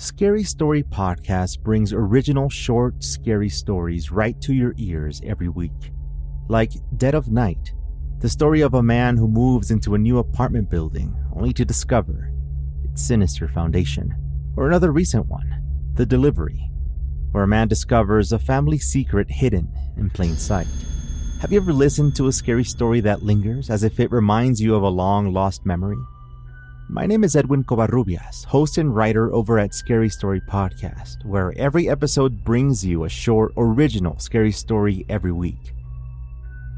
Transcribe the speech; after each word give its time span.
Scary 0.00 0.44
Story 0.44 0.82
Podcast 0.82 1.60
brings 1.60 1.92
original 1.92 2.48
short, 2.48 3.04
scary 3.04 3.50
stories 3.50 4.10
right 4.10 4.40
to 4.40 4.54
your 4.54 4.72
ears 4.78 5.20
every 5.26 5.50
week. 5.50 5.92
Like 6.48 6.72
Dead 6.96 7.14
of 7.14 7.30
Night, 7.30 7.74
the 8.20 8.30
story 8.30 8.62
of 8.62 8.72
a 8.72 8.82
man 8.82 9.18
who 9.18 9.28
moves 9.28 9.70
into 9.70 9.94
a 9.94 9.98
new 9.98 10.16
apartment 10.16 10.70
building 10.70 11.14
only 11.36 11.52
to 11.52 11.66
discover 11.66 12.32
its 12.82 13.02
sinister 13.02 13.46
foundation. 13.46 14.14
Or 14.56 14.66
another 14.66 14.90
recent 14.90 15.26
one, 15.26 15.62
The 15.92 16.06
Delivery, 16.06 16.70
where 17.32 17.44
a 17.44 17.46
man 17.46 17.68
discovers 17.68 18.32
a 18.32 18.38
family 18.38 18.78
secret 18.78 19.30
hidden 19.30 19.70
in 19.98 20.08
plain 20.08 20.38
sight. 20.38 20.66
Have 21.42 21.52
you 21.52 21.60
ever 21.60 21.74
listened 21.74 22.16
to 22.16 22.28
a 22.28 22.32
scary 22.32 22.64
story 22.64 23.00
that 23.00 23.22
lingers 23.22 23.68
as 23.68 23.84
if 23.84 24.00
it 24.00 24.10
reminds 24.10 24.62
you 24.62 24.74
of 24.74 24.82
a 24.82 24.88
long 24.88 25.34
lost 25.34 25.66
memory? 25.66 26.00
My 26.92 27.06
name 27.06 27.22
is 27.22 27.36
Edwin 27.36 27.62
Covarrubias, 27.62 28.44
host 28.46 28.76
and 28.76 28.92
writer 28.92 29.32
over 29.32 29.60
at 29.60 29.74
Scary 29.74 30.08
Story 30.08 30.40
Podcast, 30.40 31.24
where 31.24 31.56
every 31.56 31.88
episode 31.88 32.42
brings 32.42 32.84
you 32.84 33.04
a 33.04 33.08
short, 33.08 33.52
original 33.56 34.18
scary 34.18 34.50
story 34.50 35.06
every 35.08 35.30
week. 35.30 35.72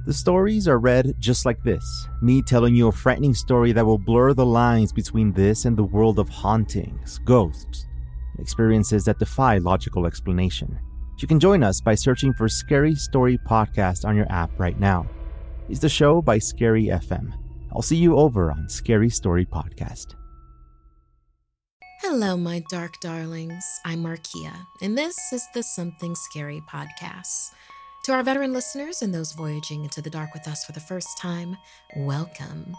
The 0.05 0.13
stories 0.13 0.69
are 0.69 0.79
read 0.79 1.15
just 1.19 1.47
like 1.47 1.63
this 1.63 1.83
me 2.21 2.43
telling 2.43 2.77
you 2.77 2.89
a 2.89 2.93
frightening 2.93 3.33
story 3.33 3.73
that 3.73 3.87
will 3.87 3.97
blur 3.97 4.35
the 4.35 4.45
lines 4.45 4.93
between 4.93 5.33
this 5.33 5.65
and 5.65 5.79
the 5.79 5.83
world 5.83 6.19
of 6.19 6.29
hauntings, 6.29 7.19
ghosts, 7.21 7.87
experiences 8.39 9.07
that 9.07 9.19
defy 9.19 9.57
logical 9.57 10.05
explanation. 10.05 10.79
You 11.21 11.27
can 11.27 11.41
join 11.41 11.63
us 11.63 11.81
by 11.81 11.95
searching 11.95 12.35
for 12.35 12.51
Scary 12.51 12.95
Story 12.97 13.39
Podcast 13.49 14.05
on 14.05 14.15
your 14.15 14.31
app 14.31 14.51
right 14.61 14.79
now. 14.79 15.09
It's 15.71 15.81
the 15.81 15.89
show 15.89 16.21
by 16.21 16.37
Scary 16.37 16.89
FM. 16.89 17.33
I'll 17.75 17.83
see 17.83 17.97
you 17.97 18.17
over 18.17 18.53
on 18.53 18.69
Scary 18.69 19.09
Story 19.09 19.47
Podcast. 19.47 20.15
Hello, 22.03 22.37
my 22.37 22.63
dark 22.69 23.01
darlings. 23.01 23.65
I'm 23.87 24.03
Markia, 24.03 24.53
and 24.83 24.99
this 24.99 25.17
is 25.33 25.47
the 25.55 25.63
Something 25.63 26.15
Scary 26.15 26.63
podcast. 26.71 27.53
To 28.05 28.13
our 28.13 28.23
veteran 28.23 28.53
listeners 28.53 29.01
and 29.01 29.15
those 29.15 29.33
voyaging 29.33 29.85
into 29.85 30.03
the 30.03 30.11
dark 30.11 30.35
with 30.35 30.47
us 30.49 30.67
for 30.67 30.73
the 30.73 30.81
first 30.81 31.17
time, 31.17 31.57
welcome. 31.97 32.77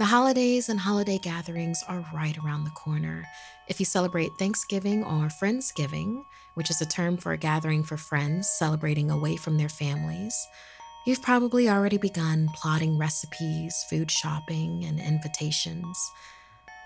The 0.00 0.06
holidays 0.06 0.68
and 0.68 0.80
holiday 0.80 1.18
gatherings 1.18 1.84
are 1.86 2.04
right 2.12 2.36
around 2.38 2.64
the 2.64 2.70
corner. 2.70 3.24
If 3.68 3.78
you 3.78 3.86
celebrate 3.86 4.30
Thanksgiving 4.38 5.04
or 5.04 5.28
Friendsgiving, 5.28 6.24
which 6.54 6.70
is 6.70 6.80
a 6.80 6.86
term 6.86 7.18
for 7.18 7.32
a 7.32 7.38
gathering 7.38 7.84
for 7.84 7.96
friends 7.96 8.48
celebrating 8.48 9.10
away 9.12 9.36
from 9.36 9.58
their 9.58 9.68
families, 9.68 10.34
You've 11.04 11.22
probably 11.22 11.68
already 11.68 11.98
begun 11.98 12.48
plotting 12.54 12.96
recipes, 12.96 13.74
food 13.90 14.08
shopping, 14.08 14.84
and 14.84 15.00
invitations. 15.00 15.98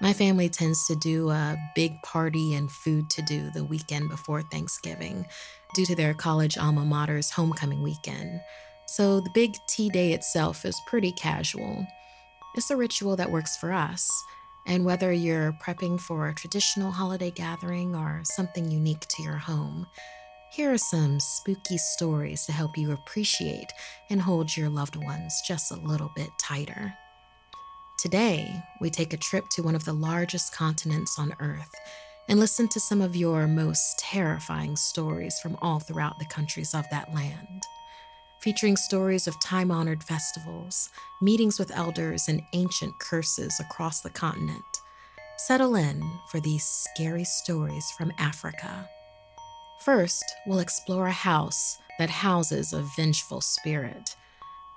My 0.01 0.15
family 0.15 0.49
tends 0.49 0.87
to 0.87 0.97
do 0.97 1.29
a 1.29 1.57
big 1.75 2.01
party 2.03 2.55
and 2.55 2.71
food 2.71 3.11
to 3.11 3.23
do 3.23 3.51
the 3.51 3.65
weekend 3.65 4.09
before 4.09 4.41
Thanksgiving 4.41 5.27
due 5.75 5.85
to 5.85 5.95
their 5.95 6.15
college 6.15 6.57
alma 6.57 6.87
mater's 6.87 7.31
homecoming 7.31 7.83
weekend. 7.83 8.41
So 8.87 9.21
the 9.21 9.31
big 9.35 9.55
tea 9.69 9.91
day 9.91 10.15
itself 10.15 10.65
is 10.65 10.81
pretty 10.87 11.13
casual. 11.13 11.87
It's 12.55 12.71
a 12.71 12.77
ritual 12.77 13.17
that 13.17 13.31
works 13.31 13.59
for 13.59 13.71
us. 13.71 14.11
And 14.67 14.87
whether 14.87 15.13
you're 15.13 15.53
prepping 15.63 16.01
for 16.01 16.29
a 16.29 16.35
traditional 16.35 16.91
holiday 16.91 17.31
gathering 17.31 17.95
or 17.95 18.23
something 18.25 18.71
unique 18.71 19.07
to 19.09 19.23
your 19.23 19.37
home, 19.37 19.87
here 20.53 20.73
are 20.73 20.79
some 20.79 21.21
spooky 21.21 21.77
stories 21.77 22.47
to 22.47 22.53
help 22.53 22.79
you 22.79 22.93
appreciate 22.93 23.73
and 24.09 24.23
hold 24.23 24.57
your 24.57 24.69
loved 24.69 24.97
ones 24.97 25.43
just 25.47 25.71
a 25.71 25.77
little 25.77 26.11
bit 26.17 26.31
tighter. 26.41 26.95
Today, 27.99 28.63
we 28.81 28.91
take 28.91 29.13
a 29.13 29.19
trip 29.19 29.45
to 29.51 29.63
one 29.63 29.75
of 29.75 29.85
the 29.85 29.93
largest 29.93 30.55
continents 30.55 31.19
on 31.19 31.35
Earth 31.41 31.73
and 32.29 32.39
listen 32.39 32.69
to 32.69 32.81
some 32.81 33.01
of 33.01 33.17
your 33.17 33.47
most 33.47 33.99
terrifying 33.99 34.77
stories 34.77 35.39
from 35.41 35.57
all 35.63 35.81
throughout 35.81 36.19
the 36.19 36.27
countries 36.27 36.75
of 36.75 36.85
that 36.91 37.13
land. 37.15 37.63
Featuring 38.41 38.77
stories 38.77 39.27
of 39.27 39.41
time 39.41 39.71
honored 39.71 40.05
festivals, 40.05 40.89
meetings 41.21 41.59
with 41.59 41.77
elders, 41.77 42.29
and 42.29 42.43
ancient 42.53 42.99
curses 42.99 43.59
across 43.61 44.03
the 44.03 44.11
continent. 44.11 44.63
Settle 45.39 45.75
in 45.75 46.03
for 46.31 46.41
these 46.41 46.65
scary 46.65 47.25
stories 47.25 47.91
from 47.97 48.13
Africa. 48.19 48.89
First, 49.81 50.25
we'll 50.47 50.59
explore 50.59 51.07
a 51.07 51.13
house 51.13 51.79
that 51.99 52.11
houses 52.11 52.73
a 52.73 52.83
vengeful 52.97 53.41
spirit. 53.41 54.17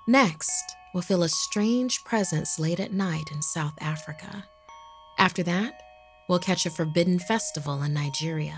Next, 0.07 0.75
we'll 0.93 1.03
feel 1.03 1.23
a 1.23 1.29
strange 1.29 2.03
presence 2.03 2.59
late 2.59 2.79
at 2.79 2.93
night 2.93 3.29
in 3.31 3.41
South 3.41 3.75
Africa. 3.81 4.45
After 5.17 5.43
that, 5.43 5.81
we'll 6.27 6.39
catch 6.39 6.65
a 6.65 6.69
forbidden 6.69 7.19
festival 7.19 7.81
in 7.83 7.93
Nigeria. 7.93 8.57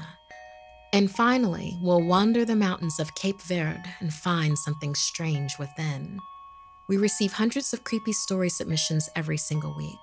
And 0.93 1.09
finally, 1.09 1.77
we'll 1.81 2.05
wander 2.05 2.43
the 2.43 2.55
mountains 2.55 2.99
of 2.99 3.15
Cape 3.15 3.41
Verde 3.41 3.89
and 3.99 4.13
find 4.13 4.57
something 4.57 4.93
strange 4.93 5.57
within. 5.57 6.19
We 6.89 6.97
receive 6.97 7.33
hundreds 7.33 7.73
of 7.73 7.85
creepy 7.85 8.11
story 8.11 8.49
submissions 8.49 9.09
every 9.15 9.37
single 9.37 9.73
week. 9.75 9.99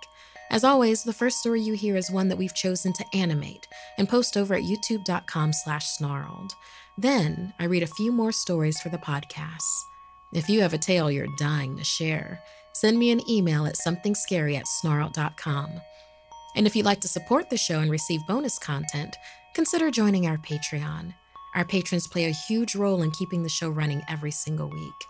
As 0.50 0.64
always, 0.64 1.02
the 1.02 1.12
first 1.12 1.38
story 1.40 1.60
you 1.60 1.74
hear 1.74 1.96
is 1.96 2.10
one 2.10 2.28
that 2.28 2.38
we've 2.38 2.54
chosen 2.54 2.92
to 2.94 3.04
animate 3.14 3.68
and 3.98 4.08
post 4.08 4.36
over 4.36 4.54
at 4.54 4.62
youtube.com 4.62 5.52
slash 5.52 5.86
snarled. 5.86 6.54
Then 6.96 7.52
I 7.58 7.64
read 7.64 7.82
a 7.82 7.86
few 7.86 8.12
more 8.12 8.32
stories 8.32 8.80
for 8.80 8.88
the 8.88 8.98
podcast. 8.98 9.84
If 10.32 10.48
you 10.48 10.62
have 10.62 10.72
a 10.72 10.78
tale 10.78 11.10
you're 11.10 11.26
dying 11.38 11.76
to 11.76 11.84
share, 11.84 12.42
send 12.72 12.98
me 12.98 13.10
an 13.10 13.28
email 13.28 13.66
at 13.66 13.76
somethingscary 13.76 14.56
at 14.56 14.66
snarled.com. 14.66 15.68
And 16.56 16.66
if 16.66 16.74
you'd 16.74 16.86
like 16.86 17.00
to 17.02 17.08
support 17.08 17.50
the 17.50 17.56
show 17.58 17.80
and 17.80 17.90
receive 17.90 18.26
bonus 18.26 18.58
content, 18.58 19.16
consider 19.54 19.90
joining 19.90 20.26
our 20.26 20.38
Patreon. 20.38 21.14
Our 21.54 21.64
patrons 21.64 22.06
play 22.06 22.24
a 22.24 22.30
huge 22.30 22.74
role 22.74 23.02
in 23.02 23.10
keeping 23.10 23.42
the 23.42 23.48
show 23.48 23.68
running 23.68 24.02
every 24.08 24.30
single 24.30 24.68
week. 24.68 25.04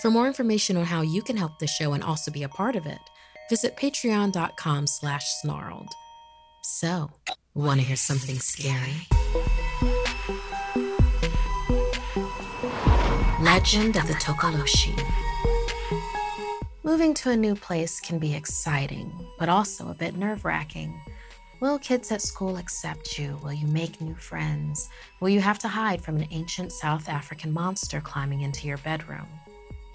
For 0.00 0.10
more 0.10 0.26
information 0.26 0.76
on 0.76 0.84
how 0.84 1.02
you 1.02 1.22
can 1.22 1.36
help 1.36 1.58
the 1.58 1.66
show 1.66 1.92
and 1.92 2.02
also 2.02 2.30
be 2.30 2.42
a 2.42 2.48
part 2.48 2.76
of 2.76 2.86
it, 2.86 2.98
visit 3.52 3.76
patreon.com 3.76 4.86
slash 4.86 5.26
snarled. 5.42 5.92
So, 6.62 7.10
want 7.52 7.80
to 7.80 7.86
hear 7.86 7.96
something 7.96 8.38
scary? 8.38 9.06
Legend 13.42 13.96
of 13.98 14.06
the 14.08 14.14
Tokoloshi. 14.14 14.98
Moving 16.82 17.12
to 17.12 17.28
a 17.28 17.36
new 17.36 17.54
place 17.54 18.00
can 18.00 18.18
be 18.18 18.34
exciting, 18.34 19.12
but 19.38 19.50
also 19.50 19.90
a 19.90 19.94
bit 19.94 20.16
nerve 20.16 20.46
wracking. 20.46 20.98
Will 21.60 21.78
kids 21.78 22.10
at 22.10 22.22
school 22.22 22.56
accept 22.56 23.18
you? 23.18 23.38
Will 23.42 23.52
you 23.52 23.66
make 23.66 24.00
new 24.00 24.14
friends? 24.14 24.88
Will 25.20 25.28
you 25.28 25.42
have 25.42 25.58
to 25.58 25.68
hide 25.68 26.00
from 26.00 26.16
an 26.16 26.26
ancient 26.30 26.72
South 26.72 27.06
African 27.06 27.52
monster 27.52 28.00
climbing 28.00 28.40
into 28.40 28.66
your 28.66 28.78
bedroom? 28.78 29.28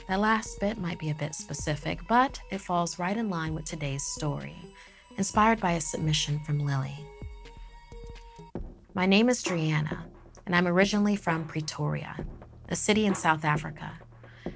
That 0.08 0.22
last 0.22 0.62
bit 0.62 0.78
might 0.78 1.00
be 1.00 1.10
a 1.10 1.16
bit 1.16 1.36
specific, 1.36 2.00
but 2.08 2.40
it 2.50 2.62
falls 2.62 2.98
right 2.98 3.18
in 3.18 3.30
line 3.30 3.54
with 3.54 3.66
today's 3.66 4.04
story, 4.04 4.56
inspired 5.18 5.60
by 5.60 5.74
a 5.74 5.82
submission 5.82 6.40
from 6.46 6.60
Lily. 6.60 6.96
My 8.94 9.06
name 9.06 9.28
is 9.28 9.44
Driana, 9.44 10.06
and 10.46 10.56
I'm 10.56 10.66
originally 10.66 11.18
from 11.18 11.44
Pretoria, 11.44 12.26
a 12.70 12.76
city 12.78 13.06
in 13.06 13.16
South 13.16 13.44
Africa. 13.44 14.00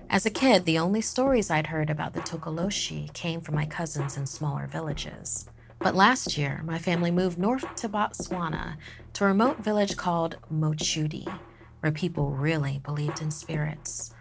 As 0.09 0.25
a 0.25 0.29
kid, 0.29 0.63
the 0.63 0.79
only 0.79 1.01
stories 1.01 1.51
I'd 1.51 1.67
heard 1.67 1.89
about 1.89 2.13
the 2.13 2.21
Tokoloshi 2.21 3.11
came 3.11 3.41
from 3.41 3.55
my 3.55 3.65
cousins 3.65 4.15
in 4.15 4.25
smaller 4.27 4.67
villages. 4.67 5.49
But 5.79 5.95
last 5.95 6.37
year, 6.37 6.61
my 6.63 6.77
family 6.77 7.11
moved 7.11 7.37
north 7.37 7.75
to 7.75 7.89
Botswana 7.89 8.77
to 9.11 9.25
a 9.25 9.27
remote 9.27 9.61
village 9.61 9.97
called 9.97 10.37
Mochudi, 10.49 11.27
where 11.81 11.91
people 11.91 12.31
really 12.31 12.79
believed 12.85 13.21
in 13.21 13.31
spirits. 13.31 14.13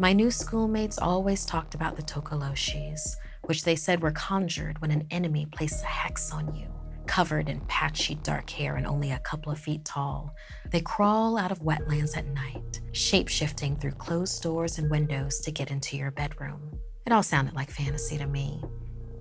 My 0.00 0.12
new 0.12 0.32
schoolmates 0.32 0.98
always 0.98 1.46
talked 1.46 1.76
about 1.76 1.96
the 1.96 2.02
Tokoloshis, 2.02 3.14
which 3.44 3.62
they 3.62 3.76
said 3.76 4.02
were 4.02 4.10
conjured 4.10 4.80
when 4.80 4.90
an 4.90 5.06
enemy 5.12 5.46
placed 5.46 5.84
a 5.84 5.86
hex 5.86 6.32
on 6.32 6.52
you. 6.52 6.66
Covered 7.06 7.48
in 7.48 7.60
patchy 7.68 8.16
dark 8.16 8.50
hair 8.50 8.74
and 8.74 8.88
only 8.88 9.12
a 9.12 9.20
couple 9.20 9.52
of 9.52 9.58
feet 9.60 9.84
tall, 9.84 10.34
they 10.72 10.80
crawl 10.80 11.36
out 11.36 11.52
of 11.52 11.60
wetlands 11.60 12.16
at 12.16 12.26
night, 12.26 12.80
shape 12.90 13.28
shifting 13.28 13.76
through 13.76 13.92
closed 13.92 14.42
doors 14.42 14.78
and 14.78 14.90
windows 14.90 15.38
to 15.40 15.52
get 15.52 15.70
into 15.70 15.96
your 15.96 16.10
bedroom. 16.10 16.76
It 17.06 17.12
all 17.12 17.22
sounded 17.22 17.54
like 17.54 17.70
fantasy 17.70 18.18
to 18.18 18.26
me. 18.26 18.60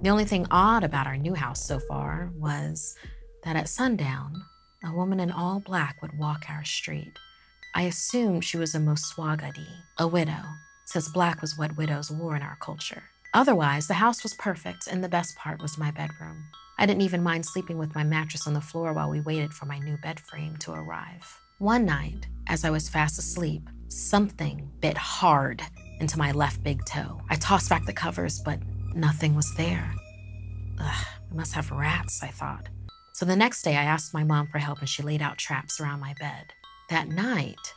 The 0.02 0.10
only 0.10 0.26
thing 0.26 0.48
odd 0.50 0.84
about 0.84 1.06
our 1.06 1.18
new 1.18 1.36
house 1.36 1.64
so 1.64 1.78
far 1.78 2.32
was 2.36 2.96
that 3.44 3.56
at 3.56 3.70
sundown, 3.70 4.42
a 4.84 4.92
woman 4.92 5.20
in 5.20 5.30
all 5.30 5.60
black 5.60 6.02
would 6.02 6.18
walk 6.18 6.46
our 6.50 6.66
street. 6.66 7.20
I 7.76 7.84
assumed 7.84 8.44
she 8.44 8.58
was 8.58 8.76
a 8.76 8.80
Moswagadi, 8.80 9.68
a 9.98 10.08
widow, 10.08 10.44
since 10.86 11.10
black 11.10 11.42
was 11.42 11.58
what 11.58 11.78
widows 11.78 12.12
wore 12.12 12.36
in 12.36 12.42
our 12.42 12.58
culture. 12.62 13.04
Otherwise, 13.34 13.88
the 13.88 13.96
house 13.96 14.22
was 14.22 14.36
perfect, 14.36 14.88
and 14.88 15.04
the 15.04 15.10
best 15.10 15.36
part 15.36 15.62
was 15.62 15.78
my 15.78 15.92
bedroom. 15.92 16.46
I 16.78 16.86
didn't 16.86 17.02
even 17.02 17.24
mind 17.24 17.46
sleeping 17.46 17.78
with 17.78 17.96
my 17.96 18.04
mattress 18.04 18.48
on 18.48 18.54
the 18.54 18.62
floor 18.62 18.94
while 18.94 19.10
we 19.10 19.22
waited 19.22 19.54
for 19.54 19.66
my 19.66 19.80
new 19.80 19.98
bed 19.98 20.20
frame 20.20 20.58
to 20.58 20.74
arrive. 20.74 21.40
One 21.60 21.86
night, 21.86 22.28
as 22.48 22.66
I 22.66 22.70
was 22.70 22.90
fast 22.90 23.18
asleep, 23.18 23.70
something 23.88 24.72
bit 24.82 24.98
hard 24.98 25.62
into 26.00 26.18
my 26.18 26.32
left 26.32 26.64
big 26.64 26.84
toe. 26.86 27.22
I 27.30 27.36
tossed 27.36 27.70
back 27.70 27.86
the 27.86 27.94
covers, 27.94 28.40
but 28.40 28.60
nothing 28.94 29.36
was 29.36 29.54
there. 29.56 29.94
Ugh, 30.80 31.06
we 31.32 31.38
must 31.38 31.54
have 31.54 31.72
rats, 31.72 32.22
I 32.22 32.28
thought. 32.28 32.68
So 33.14 33.26
the 33.26 33.36
next 33.36 33.62
day, 33.62 33.78
I 33.78 33.84
asked 33.84 34.14
my 34.14 34.24
mom 34.24 34.48
for 34.48 34.58
help 34.58 34.80
and 34.80 34.90
she 34.90 35.04
laid 35.04 35.22
out 35.22 35.38
traps 35.38 35.80
around 35.80 36.00
my 36.00 36.14
bed. 36.20 36.54
That 36.90 37.08
night, 37.08 37.74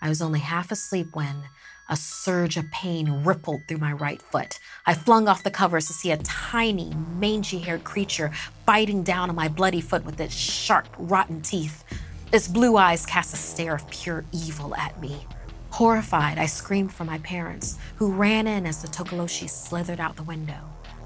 I 0.00 0.08
was 0.08 0.22
only 0.22 0.40
half 0.40 0.70
asleep 0.70 1.08
when 1.12 1.42
a 1.88 1.96
surge 1.96 2.56
of 2.56 2.70
pain 2.70 3.24
rippled 3.24 3.62
through 3.66 3.78
my 3.78 3.92
right 3.92 4.20
foot. 4.20 4.58
I 4.86 4.94
flung 4.94 5.28
off 5.28 5.42
the 5.42 5.50
covers 5.50 5.86
to 5.86 5.92
see 5.92 6.10
a 6.10 6.16
tiny, 6.18 6.92
mangy 7.18 7.58
haired 7.58 7.84
creature 7.84 8.30
biting 8.64 9.02
down 9.02 9.30
on 9.30 9.36
my 9.36 9.48
bloody 9.48 9.80
foot 9.80 10.04
with 10.04 10.20
its 10.20 10.34
sharp, 10.34 10.88
rotten 10.98 11.42
teeth. 11.42 11.84
Its 12.32 12.48
blue 12.48 12.76
eyes 12.76 13.06
cast 13.06 13.34
a 13.34 13.36
stare 13.36 13.74
of 13.74 13.88
pure 13.90 14.24
evil 14.32 14.74
at 14.74 15.00
me. 15.00 15.26
Horrified, 15.70 16.38
I 16.38 16.46
screamed 16.46 16.92
for 16.92 17.04
my 17.04 17.18
parents, 17.18 17.78
who 17.96 18.12
ran 18.12 18.46
in 18.46 18.66
as 18.66 18.82
the 18.82 18.88
Tokoloshi 18.88 19.48
slithered 19.48 20.00
out 20.00 20.16
the 20.16 20.22
window, 20.22 20.60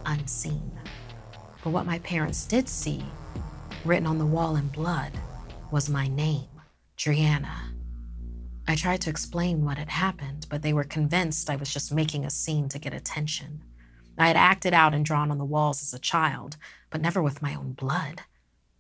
unseen. 0.07 0.71
But 1.63 1.71
what 1.71 1.87
my 1.87 1.99
parents 1.99 2.47
did 2.47 2.69
see, 2.69 3.05
written 3.85 4.07
on 4.07 4.19
the 4.19 4.27
wall 4.27 4.57
in 4.57 4.69
blood, 4.69 5.13
was 5.71 5.89
my 5.89 6.09
name, 6.09 6.49
Drianna. 6.97 7.70
I 8.71 8.77
tried 8.77 9.01
to 9.01 9.11
explain 9.11 9.65
what 9.65 9.79
had 9.79 9.89
happened, 9.89 10.47
but 10.49 10.63
they 10.63 10.73
were 10.73 10.85
convinced 10.85 11.51
I 11.51 11.57
was 11.57 11.75
just 11.75 11.93
making 11.93 12.25
a 12.25 12.31
scene 12.31 12.69
to 12.69 12.79
get 12.79 12.95
attention. 12.95 13.65
I 14.17 14.29
had 14.29 14.37
acted 14.37 14.73
out 14.73 14.95
and 14.95 15.05
drawn 15.05 15.33
on 15.33 15.39
the 15.39 15.45
walls 15.45 15.83
as 15.83 15.93
a 15.93 15.99
child, 15.99 16.57
but 16.89 17.01
never 17.01 17.21
with 17.21 17.43
my 17.43 17.53
own 17.53 17.73
blood. 17.73 18.23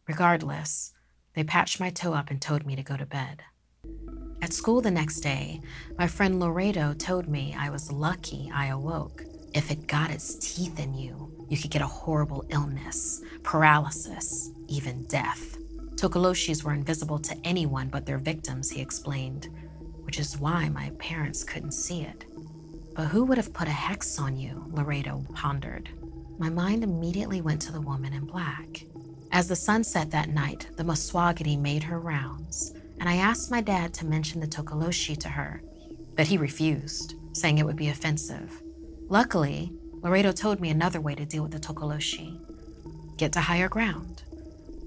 Regardless, 0.06 0.92
they 1.34 1.42
patched 1.42 1.81
my 1.81 1.90
toe 1.90 2.14
up 2.14 2.31
and 2.31 2.40
told 2.40 2.64
me 2.64 2.76
to 2.76 2.84
go 2.84 2.96
to 2.96 3.04
bed. 3.04 3.42
At 4.40 4.52
school 4.52 4.81
the 4.81 4.92
next 4.92 5.22
day, 5.22 5.60
my 5.98 6.06
friend 6.06 6.38
Laredo 6.38 6.94
told 6.94 7.28
me 7.28 7.56
I 7.58 7.69
was 7.70 7.90
lucky 7.90 8.48
I 8.54 8.66
awoke. 8.66 9.25
If 9.54 9.72
it 9.72 9.88
got 9.88 10.12
its 10.12 10.36
teeth 10.36 10.78
in 10.78 10.94
you, 10.94 11.46
you 11.48 11.58
could 11.58 11.72
get 11.72 11.82
a 11.82 11.86
horrible 11.88 12.44
illness, 12.50 13.22
paralysis, 13.43 14.52
even 14.69 15.02
death. 15.06 15.58
Tokoloshis 15.96 16.62
were 16.62 16.75
invisible 16.75 17.19
to 17.19 17.36
anyone 17.43 17.88
but 17.88 18.06
their 18.06 18.19
victims, 18.19 18.70
he 18.70 18.81
explained 18.81 19.48
which 20.10 20.18
is 20.18 20.40
why 20.40 20.68
my 20.68 20.90
parents 20.98 21.44
couldn't 21.44 21.70
see 21.70 22.02
it. 22.02 22.24
But 22.96 23.06
who 23.06 23.24
would 23.26 23.38
have 23.38 23.52
put 23.52 23.68
a 23.68 23.70
hex 23.70 24.18
on 24.18 24.36
you? 24.36 24.64
Laredo 24.72 25.24
pondered. 25.34 25.88
My 26.36 26.50
mind 26.50 26.82
immediately 26.82 27.40
went 27.40 27.62
to 27.62 27.72
the 27.72 27.80
woman 27.80 28.12
in 28.12 28.24
black. 28.24 28.86
As 29.30 29.46
the 29.46 29.54
sun 29.54 29.84
set 29.84 30.10
that 30.10 30.28
night, 30.28 30.66
the 30.74 30.82
Maswagadi 30.82 31.56
made 31.56 31.84
her 31.84 32.00
rounds, 32.00 32.74
and 32.98 33.08
I 33.08 33.18
asked 33.18 33.52
my 33.52 33.60
dad 33.60 33.94
to 33.94 34.04
mention 34.04 34.40
the 34.40 34.48
Tokoloshi 34.48 35.16
to 35.18 35.28
her, 35.28 35.62
but 36.16 36.26
he 36.26 36.36
refused, 36.38 37.14
saying 37.32 37.58
it 37.58 37.64
would 37.64 37.76
be 37.76 37.90
offensive. 37.90 38.64
Luckily, 39.08 39.72
Laredo 40.02 40.32
told 40.32 40.58
me 40.58 40.70
another 40.70 41.00
way 41.00 41.14
to 41.14 41.24
deal 41.24 41.44
with 41.44 41.52
the 41.52 41.60
Tokoloshi 41.60 42.36
get 43.16 43.32
to 43.34 43.40
higher 43.40 43.68
ground. 43.68 44.24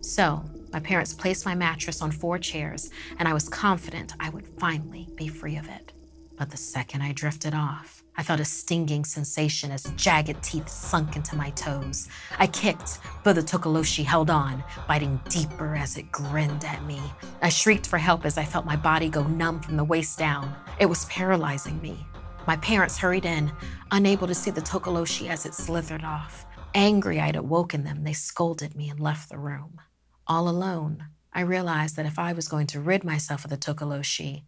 So, 0.02 0.44
my 0.74 0.80
parents 0.80 1.14
placed 1.14 1.46
my 1.46 1.54
mattress 1.54 2.02
on 2.02 2.12
four 2.12 2.40
chairs, 2.40 2.90
and 3.20 3.28
I 3.28 3.34
was 3.34 3.48
confident 3.48 4.16
I 4.20 4.30
would 4.30 4.48
finally 4.60 5.08
be 5.16 5.28
free 5.28 5.56
of 5.56 5.70
it. 5.70 5.94
But 6.36 6.50
the 6.50 6.58
second 6.58 7.04
I 7.04 7.14
drifted 7.14 7.54
off, 7.54 8.04
I 8.18 8.24
felt 8.24 8.40
a 8.40 8.46
stinging 8.46 9.06
sensation 9.06 9.72
as 9.72 9.84
jagged 9.96 10.42
teeth 10.42 10.68
sunk 10.68 11.16
into 11.16 11.36
my 11.36 11.52
toes. 11.52 12.10
I 12.40 12.48
kicked, 12.48 13.00
but 13.24 13.34
the 13.34 13.44
Tokoloshi 13.44 14.04
held 14.04 14.32
on, 14.32 14.64
biting 14.88 15.22
deeper 15.30 15.76
as 15.76 15.96
it 15.96 16.12
grinned 16.12 16.66
at 16.66 16.84
me. 16.86 17.00
I 17.44 17.50
shrieked 17.50 17.86
for 17.86 18.00
help 18.00 18.26
as 18.26 18.40
I 18.40 18.46
felt 18.46 18.66
my 18.66 18.76
body 18.76 19.10
go 19.10 19.24
numb 19.28 19.60
from 19.60 19.78
the 19.78 19.84
waist 19.84 20.18
down. 20.18 20.56
It 20.80 20.88
was 20.88 21.06
paralyzing 21.06 21.80
me. 21.82 22.06
My 22.48 22.58
parents 22.58 22.98
hurried 22.98 23.26
in, 23.26 23.52
unable 23.92 24.28
to 24.28 24.36
see 24.36 24.52
the 24.52 24.62
Tokoloshi 24.62 25.30
as 25.30 25.46
it 25.46 25.54
slithered 25.54 26.04
off. 26.04 26.46
Angry 26.74 27.20
I'd 27.20 27.36
awoken 27.36 27.84
them, 27.84 28.04
they 28.04 28.14
scolded 28.14 28.76
me 28.76 28.90
and 28.90 29.00
left 29.00 29.30
the 29.30 29.38
room. 29.38 29.80
All 30.26 30.48
alone, 30.48 31.08
I 31.34 31.42
realized 31.42 31.98
that 31.98 32.06
if 32.06 32.18
I 32.18 32.32
was 32.32 32.48
going 32.48 32.68
to 32.68 32.80
rid 32.80 33.04
myself 33.04 33.44
of 33.44 33.50
the 33.50 33.58
Tokoloshi, 33.58 34.44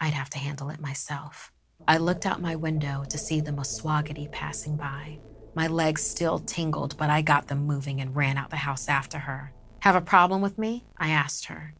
I'd 0.00 0.12
have 0.12 0.30
to 0.30 0.38
handle 0.38 0.70
it 0.70 0.80
myself. 0.80 1.52
I 1.86 1.98
looked 1.98 2.26
out 2.26 2.40
my 2.40 2.56
window 2.56 3.04
to 3.08 3.16
see 3.16 3.40
the 3.40 3.52
Maswagadi 3.52 4.32
passing 4.32 4.76
by. 4.76 5.18
My 5.54 5.68
legs 5.68 6.02
still 6.02 6.40
tingled, 6.40 6.96
but 6.96 7.10
I 7.10 7.22
got 7.22 7.46
them 7.46 7.64
moving 7.64 8.00
and 8.00 8.16
ran 8.16 8.38
out 8.38 8.50
the 8.50 8.56
house 8.56 8.88
after 8.88 9.20
her. 9.20 9.52
Have 9.80 9.94
a 9.94 10.00
problem 10.00 10.42
with 10.42 10.58
me? 10.58 10.84
I 10.98 11.10
asked 11.10 11.44
her. 11.46 11.74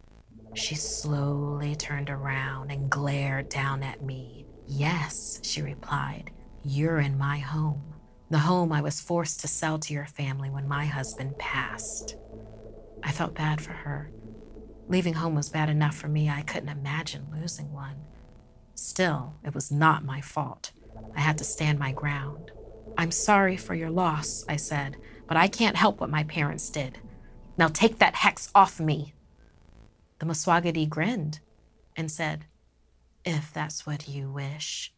She 0.54 0.76
slowly 0.76 1.74
turned 1.74 2.08
around 2.08 2.70
and 2.70 2.88
glared 2.88 3.48
down 3.48 3.82
at 3.82 4.00
me. 4.00 4.46
Yes, 4.68 5.40
she 5.42 5.60
replied. 5.60 6.30
You're 6.62 7.00
in 7.00 7.18
my 7.18 7.38
home. 7.38 7.94
The 8.30 8.38
home 8.38 8.70
I 8.70 8.80
was 8.80 9.00
forced 9.00 9.40
to 9.40 9.48
sell 9.48 9.80
to 9.80 9.92
your 9.92 10.06
family 10.06 10.50
when 10.50 10.68
my 10.68 10.86
husband 10.86 11.36
passed. 11.38 12.16
I 13.02 13.12
felt 13.12 13.34
bad 13.34 13.60
for 13.60 13.72
her. 13.72 14.10
Leaving 14.88 15.14
home 15.14 15.34
was 15.34 15.48
bad 15.48 15.68
enough 15.68 15.96
for 15.96 16.08
me, 16.08 16.28
I 16.28 16.42
couldn't 16.42 16.68
imagine 16.68 17.28
losing 17.32 17.72
one. 17.72 17.96
Still, 18.74 19.34
it 19.44 19.54
was 19.54 19.70
not 19.70 20.04
my 20.04 20.20
fault. 20.20 20.72
I 21.14 21.20
had 21.20 21.38
to 21.38 21.44
stand 21.44 21.78
my 21.78 21.92
ground. 21.92 22.50
I'm 22.98 23.10
sorry 23.10 23.56
for 23.56 23.74
your 23.74 23.90
loss, 23.90 24.44
I 24.48 24.56
said, 24.56 24.96
but 25.28 25.36
I 25.36 25.48
can't 25.48 25.76
help 25.76 26.00
what 26.00 26.10
my 26.10 26.24
parents 26.24 26.68
did. 26.70 26.98
Now 27.56 27.68
take 27.68 27.98
that 27.98 28.16
hex 28.16 28.50
off 28.54 28.80
me. 28.80 29.14
The 30.18 30.26
Maswagadi 30.26 30.88
grinned 30.88 31.40
and 31.96 32.10
said, 32.10 32.46
If 33.24 33.52
that's 33.52 33.86
what 33.86 34.08
you 34.08 34.30
wish. 34.30 34.92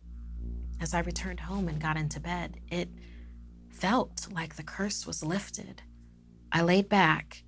As 0.81 0.95
I 0.95 1.01
returned 1.01 1.41
home 1.41 1.69
and 1.69 1.81
got 1.81 1.97
into 1.97 2.19
bed, 2.19 2.59
it 2.71 2.89
felt 3.71 4.27
like 4.33 4.57
the 4.57 4.63
curse 4.63 5.07
was 5.07 5.25
lifted. 5.25 5.83
I 6.51 6.63
laid 6.63 6.89
back 6.89 7.45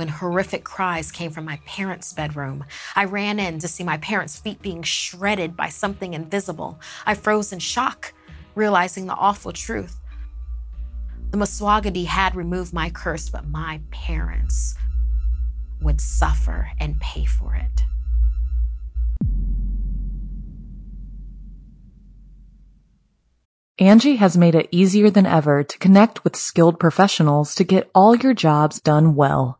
when 0.00 0.08
horrific 0.08 0.64
cries 0.64 1.12
came 1.12 1.30
from 1.30 1.44
my 1.44 1.60
parents' 1.66 2.14
bedroom. 2.14 2.64
I 2.96 3.04
ran 3.04 3.38
in 3.38 3.58
to 3.58 3.68
see 3.68 3.84
my 3.84 3.98
parents' 3.98 4.38
feet 4.38 4.62
being 4.62 4.82
shredded 4.82 5.58
by 5.58 5.68
something 5.68 6.14
invisible. 6.14 6.80
I 7.04 7.12
froze 7.12 7.52
in 7.52 7.58
shock, 7.58 8.14
realizing 8.54 9.04
the 9.04 9.14
awful 9.14 9.52
truth. 9.52 10.00
The 11.32 11.36
Maswagadi 11.36 12.06
had 12.06 12.34
removed 12.34 12.72
my 12.72 12.88
curse, 12.88 13.28
but 13.28 13.46
my 13.46 13.82
parents 13.90 14.74
would 15.82 16.00
suffer 16.00 16.70
and 16.80 16.98
pay 16.98 17.26
for 17.26 17.54
it. 17.54 17.84
Angi 23.78 24.16
has 24.16 24.34
made 24.38 24.54
it 24.54 24.68
easier 24.70 25.10
than 25.10 25.26
ever 25.26 25.62
to 25.62 25.78
connect 25.78 26.24
with 26.24 26.36
skilled 26.36 26.80
professionals 26.80 27.54
to 27.56 27.64
get 27.64 27.90
all 27.94 28.16
your 28.16 28.32
jobs 28.32 28.80
done 28.80 29.14
well. 29.14 29.59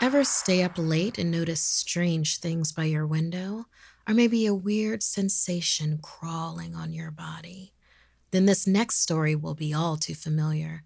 Ever 0.00 0.24
stay 0.24 0.62
up 0.62 0.72
late 0.76 1.18
and 1.18 1.30
notice 1.30 1.60
strange 1.60 2.38
things 2.38 2.72
by 2.72 2.84
your 2.84 3.06
window? 3.06 3.66
Or 4.08 4.14
maybe 4.14 4.46
a 4.46 4.54
weird 4.54 5.02
sensation 5.02 5.98
crawling 6.02 6.74
on 6.74 6.92
your 6.92 7.10
body? 7.10 7.74
Then 8.30 8.46
this 8.46 8.66
next 8.66 8.98
story 9.00 9.34
will 9.34 9.54
be 9.54 9.74
all 9.74 9.96
too 9.96 10.14
familiar. 10.14 10.84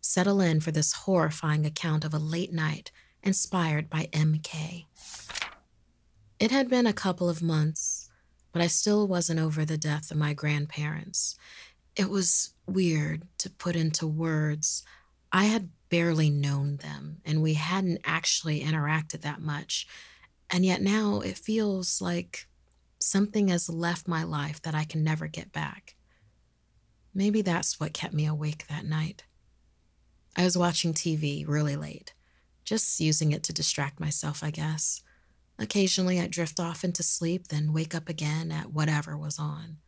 Settle 0.00 0.40
in 0.40 0.60
for 0.60 0.72
this 0.72 0.92
horrifying 0.92 1.64
account 1.64 2.04
of 2.04 2.12
a 2.12 2.18
late 2.18 2.52
night 2.52 2.90
inspired 3.22 3.88
by 3.88 4.08
MK. 4.12 4.86
It 6.38 6.50
had 6.50 6.68
been 6.68 6.86
a 6.86 6.92
couple 6.92 7.28
of 7.28 7.42
months, 7.42 8.10
but 8.52 8.60
I 8.60 8.66
still 8.66 9.06
wasn't 9.06 9.40
over 9.40 9.64
the 9.64 9.78
death 9.78 10.10
of 10.10 10.16
my 10.16 10.34
grandparents. 10.34 11.36
It 11.94 12.10
was 12.10 12.52
weird 12.66 13.22
to 13.38 13.48
put 13.48 13.74
into 13.74 14.06
words. 14.06 14.84
I 15.32 15.44
had 15.44 15.70
barely 15.88 16.30
known 16.30 16.76
them, 16.76 17.18
and 17.24 17.42
we 17.42 17.54
hadn't 17.54 18.00
actually 18.04 18.60
interacted 18.60 19.22
that 19.22 19.40
much. 19.40 19.86
And 20.50 20.64
yet 20.64 20.82
now 20.82 21.20
it 21.20 21.38
feels 21.38 22.00
like 22.00 22.46
something 22.98 23.48
has 23.48 23.68
left 23.68 24.08
my 24.08 24.22
life 24.22 24.60
that 24.62 24.74
I 24.74 24.84
can 24.84 25.04
never 25.04 25.26
get 25.26 25.52
back. 25.52 25.96
Maybe 27.14 27.42
that's 27.42 27.80
what 27.80 27.92
kept 27.92 28.14
me 28.14 28.26
awake 28.26 28.66
that 28.68 28.84
night. 28.84 29.24
I 30.36 30.44
was 30.44 30.58
watching 30.58 30.92
TV 30.92 31.46
really 31.48 31.76
late, 31.76 32.12
just 32.64 33.00
using 33.00 33.32
it 33.32 33.42
to 33.44 33.52
distract 33.52 33.98
myself, 33.98 34.44
I 34.44 34.50
guess. 34.50 35.02
Occasionally, 35.58 36.20
I'd 36.20 36.30
drift 36.30 36.60
off 36.60 36.84
into 36.84 37.02
sleep, 37.02 37.48
then 37.48 37.72
wake 37.72 37.94
up 37.94 38.08
again 38.10 38.52
at 38.52 38.72
whatever 38.72 39.16
was 39.16 39.38
on. 39.38 39.78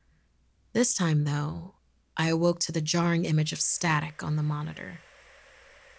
This 0.72 0.94
time, 0.94 1.24
though, 1.24 1.74
I 2.16 2.30
awoke 2.30 2.60
to 2.60 2.72
the 2.72 2.80
jarring 2.80 3.26
image 3.26 3.52
of 3.52 3.60
static 3.60 4.22
on 4.22 4.36
the 4.36 4.42
monitor. 4.42 5.00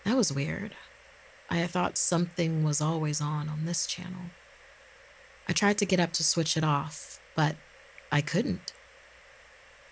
That 0.09 0.17
was 0.17 0.33
weird. 0.33 0.73
I 1.51 1.67
thought 1.67 1.95
something 1.95 2.63
was 2.63 2.81
always 2.81 3.21
on 3.21 3.47
on 3.47 3.65
this 3.65 3.85
channel. 3.85 4.31
I 5.47 5.53
tried 5.53 5.77
to 5.77 5.85
get 5.85 5.99
up 5.99 6.13
to 6.13 6.23
switch 6.23 6.57
it 6.57 6.63
off, 6.63 7.19
but 7.35 7.57
I 8.11 8.21
couldn't. 8.21 8.73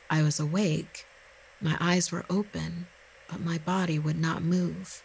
I 0.10 0.24
was 0.24 0.40
awake, 0.40 1.06
my 1.62 1.78
eyes 1.80 2.12
were 2.12 2.26
open, 2.32 2.88
but 3.30 3.42
my 3.42 3.60
body 3.60 4.00
would 4.00 4.18
not 4.20 4.42
move. 4.42 5.04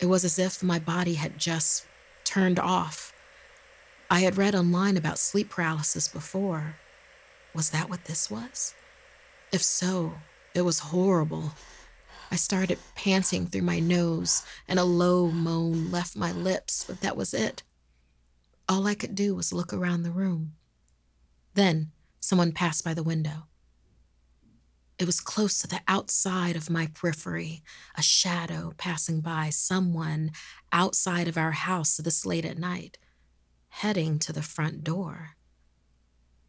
It 0.00 0.06
was 0.06 0.24
as 0.24 0.36
if 0.36 0.64
my 0.64 0.80
body 0.80 1.14
had 1.14 1.38
just 1.38 1.86
turned 2.24 2.58
off. 2.58 3.12
I 4.10 4.18
had 4.22 4.36
read 4.36 4.56
online 4.56 4.96
about 4.96 5.20
sleep 5.20 5.50
paralysis 5.50 6.08
before. 6.08 6.74
Was 7.54 7.70
that 7.70 7.88
what 7.88 8.06
this 8.06 8.28
was? 8.28 8.74
If 9.52 9.62
so, 9.62 10.14
it 10.54 10.62
was 10.62 10.90
horrible. 10.90 11.52
I 12.30 12.36
started 12.36 12.78
panting 12.94 13.46
through 13.46 13.62
my 13.62 13.80
nose, 13.80 14.44
and 14.66 14.78
a 14.78 14.84
low 14.84 15.30
moan 15.30 15.90
left 15.90 16.16
my 16.16 16.32
lips, 16.32 16.84
but 16.86 17.00
that 17.00 17.16
was 17.16 17.32
it. 17.32 17.62
All 18.68 18.86
I 18.86 18.94
could 18.94 19.14
do 19.14 19.34
was 19.34 19.52
look 19.52 19.72
around 19.72 20.02
the 20.02 20.10
room. 20.10 20.52
Then 21.54 21.92
someone 22.20 22.52
passed 22.52 22.84
by 22.84 22.92
the 22.92 23.02
window. 23.02 23.48
It 24.98 25.06
was 25.06 25.20
close 25.20 25.60
to 25.60 25.68
the 25.68 25.80
outside 25.86 26.56
of 26.56 26.68
my 26.68 26.88
periphery, 26.88 27.62
a 27.94 28.02
shadow 28.02 28.74
passing 28.76 29.20
by, 29.20 29.48
someone 29.50 30.32
outside 30.72 31.28
of 31.28 31.38
our 31.38 31.52
house 31.52 31.96
this 31.96 32.26
late 32.26 32.44
at 32.44 32.58
night, 32.58 32.98
heading 33.68 34.18
to 34.18 34.32
the 34.32 34.42
front 34.42 34.82
door. 34.82 35.36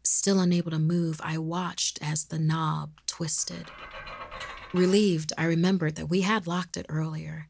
Still 0.02 0.40
unable 0.40 0.72
to 0.72 0.78
move, 0.78 1.20
I 1.22 1.38
watched 1.38 2.00
as 2.02 2.24
the 2.24 2.38
knob 2.38 3.00
twisted. 3.06 3.70
Relieved, 4.72 5.32
I 5.36 5.46
remembered 5.46 5.96
that 5.96 6.08
we 6.08 6.20
had 6.20 6.46
locked 6.46 6.76
it 6.76 6.86
earlier. 6.88 7.48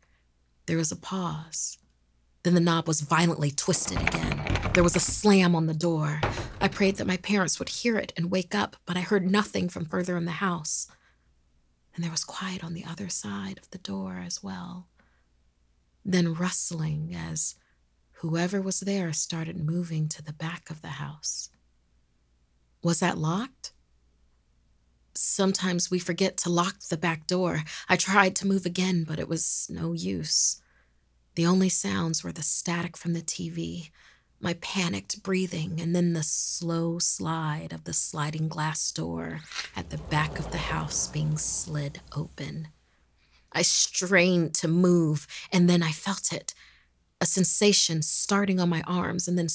There 0.65 0.79
was 0.79 0.91
a 0.91 0.97
pause. 0.97 1.77
Then 2.45 2.55
the 2.55 2.61
knob 2.61 2.89
was 2.89 3.03
violently 3.03 3.51
twisted 3.51 4.01
again. 4.01 4.73
There 4.73 4.83
was 4.83 4.97
a 4.97 5.01
slam 5.01 5.55
on 5.55 5.67
the 5.67 5.75
door. 5.75 6.21
I 6.63 6.69
prayed 6.69 6.97
that 6.97 7.07
my 7.07 7.19
parents 7.19 7.59
would 7.59 7.69
hear 7.69 7.99
it 7.99 8.15
and 8.17 8.31
wake 8.31 8.55
up, 8.55 8.77
but 8.87 8.97
I 8.97 9.01
heard 9.01 9.31
nothing 9.31 9.69
from 9.69 9.85
further 9.85 10.17
in 10.17 10.25
the 10.25 10.31
house. 10.31 10.87
And 11.95 12.03
there 12.03 12.11
was 12.11 12.25
quiet 12.25 12.65
on 12.65 12.73
the 12.73 12.87
other 12.87 13.11
side 13.11 13.59
of 13.59 13.69
the 13.71 13.79
door 13.79 14.23
as 14.25 14.43
well. 14.43 14.89
Then 16.03 16.33
rustling 16.33 17.15
as 17.15 17.57
whoever 18.13 18.63
was 18.63 18.81
there 18.81 19.13
started 19.13 19.63
moving 19.63 20.09
to 20.09 20.23
the 20.23 20.33
back 20.33 20.71
of 20.71 20.81
the 20.81 20.89
house. 20.89 21.51
Was 22.83 23.01
that 23.01 23.19
locked? 23.19 23.73
Sometimes 25.23 25.91
we 25.91 25.99
forget 25.99 26.39
to 26.39 26.49
lock 26.49 26.81
the 26.81 26.97
back 26.97 27.27
door. 27.27 27.63
I 27.91 27.97
tried 27.97 28.35
to 28.37 28.47
move 28.47 28.65
again, 28.65 29.05
but 29.05 29.19
it 29.19 29.29
was 29.29 29.67
no 29.69 29.93
use. 29.93 30.63
The 31.35 31.45
only 31.45 31.69
sounds 31.69 32.25
were 32.25 32.33
the 32.33 32.43
static 32.43 32.97
from 32.97 33.13
the 33.13 33.21
TV, 33.21 33.91
my 34.41 34.55
panicked 34.55 35.23
breathing, 35.23 35.79
and 35.79 35.95
then 35.95 36.15
the 36.15 36.23
slow 36.23 36.99
slide 36.99 37.75
of 37.75 37.85
the 37.85 37.93
sliding 37.93 38.49
glass 38.49 38.91
door 38.91 39.41
at 39.77 39.91
the 39.91 39.99
back 39.99 40.39
of 40.39 40.53
the 40.53 40.59
house 40.59 41.07
being 41.07 41.37
slid 41.37 42.01
open. 42.17 42.69
I 43.53 43.61
strained 43.61 44.55
to 44.55 44.69
move, 44.69 45.27
and 45.53 45.69
then 45.69 45.83
I 45.83 45.93
felt 45.93 46.33
it 46.33 46.55
a 47.21 47.27
sensation 47.27 48.01
starting 48.01 48.59
on 48.59 48.71
my 48.71 48.83
arms 48.87 49.29
and 49.29 49.37
then 49.37 49.51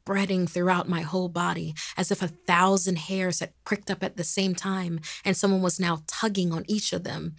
spreading 0.00 0.46
throughout 0.46 0.88
my 0.88 1.02
whole 1.02 1.28
body 1.28 1.74
as 1.96 2.10
if 2.10 2.22
a 2.22 2.28
thousand 2.28 2.96
hairs 2.96 3.40
had 3.40 3.52
pricked 3.64 3.90
up 3.90 4.02
at 4.02 4.16
the 4.16 4.24
same 4.24 4.54
time, 4.54 5.00
and 5.24 5.36
someone 5.36 5.62
was 5.62 5.78
now 5.78 6.02
tugging 6.06 6.52
on 6.52 6.64
each 6.68 6.92
of 6.92 7.04
them 7.04 7.34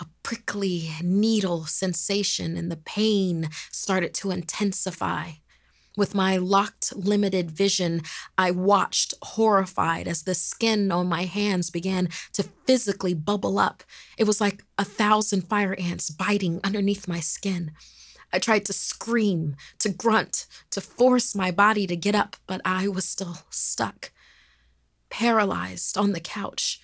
a 0.00 0.06
prickly 0.24 0.90
needle 1.02 1.66
sensation, 1.66 2.56
and 2.56 2.68
the 2.70 2.76
pain 2.76 3.48
started 3.70 4.12
to 4.12 4.32
intensify. 4.32 5.30
With 5.96 6.16
my 6.16 6.36
locked, 6.36 6.96
limited 6.96 7.52
vision, 7.52 8.02
I 8.36 8.50
watched 8.50 9.14
horrified 9.22 10.08
as 10.08 10.24
the 10.24 10.34
skin 10.34 10.90
on 10.90 11.06
my 11.06 11.26
hands 11.26 11.70
began 11.70 12.08
to 12.32 12.42
physically 12.66 13.14
bubble 13.14 13.60
up. 13.60 13.84
It 14.18 14.24
was 14.24 14.40
like 14.40 14.64
a 14.76 14.84
thousand 14.84 15.42
fire 15.42 15.76
ants 15.78 16.10
biting 16.10 16.60
underneath 16.64 17.06
my 17.06 17.20
skin. 17.20 17.70
I 18.34 18.38
tried 18.40 18.64
to 18.64 18.72
scream, 18.72 19.54
to 19.78 19.88
grunt, 19.88 20.46
to 20.70 20.80
force 20.80 21.34
my 21.36 21.52
body 21.52 21.86
to 21.86 21.96
get 21.96 22.16
up, 22.16 22.36
but 22.48 22.60
I 22.64 22.88
was 22.88 23.04
still 23.04 23.38
stuck, 23.48 24.10
paralyzed 25.08 25.96
on 25.96 26.12
the 26.12 26.20
couch. 26.20 26.80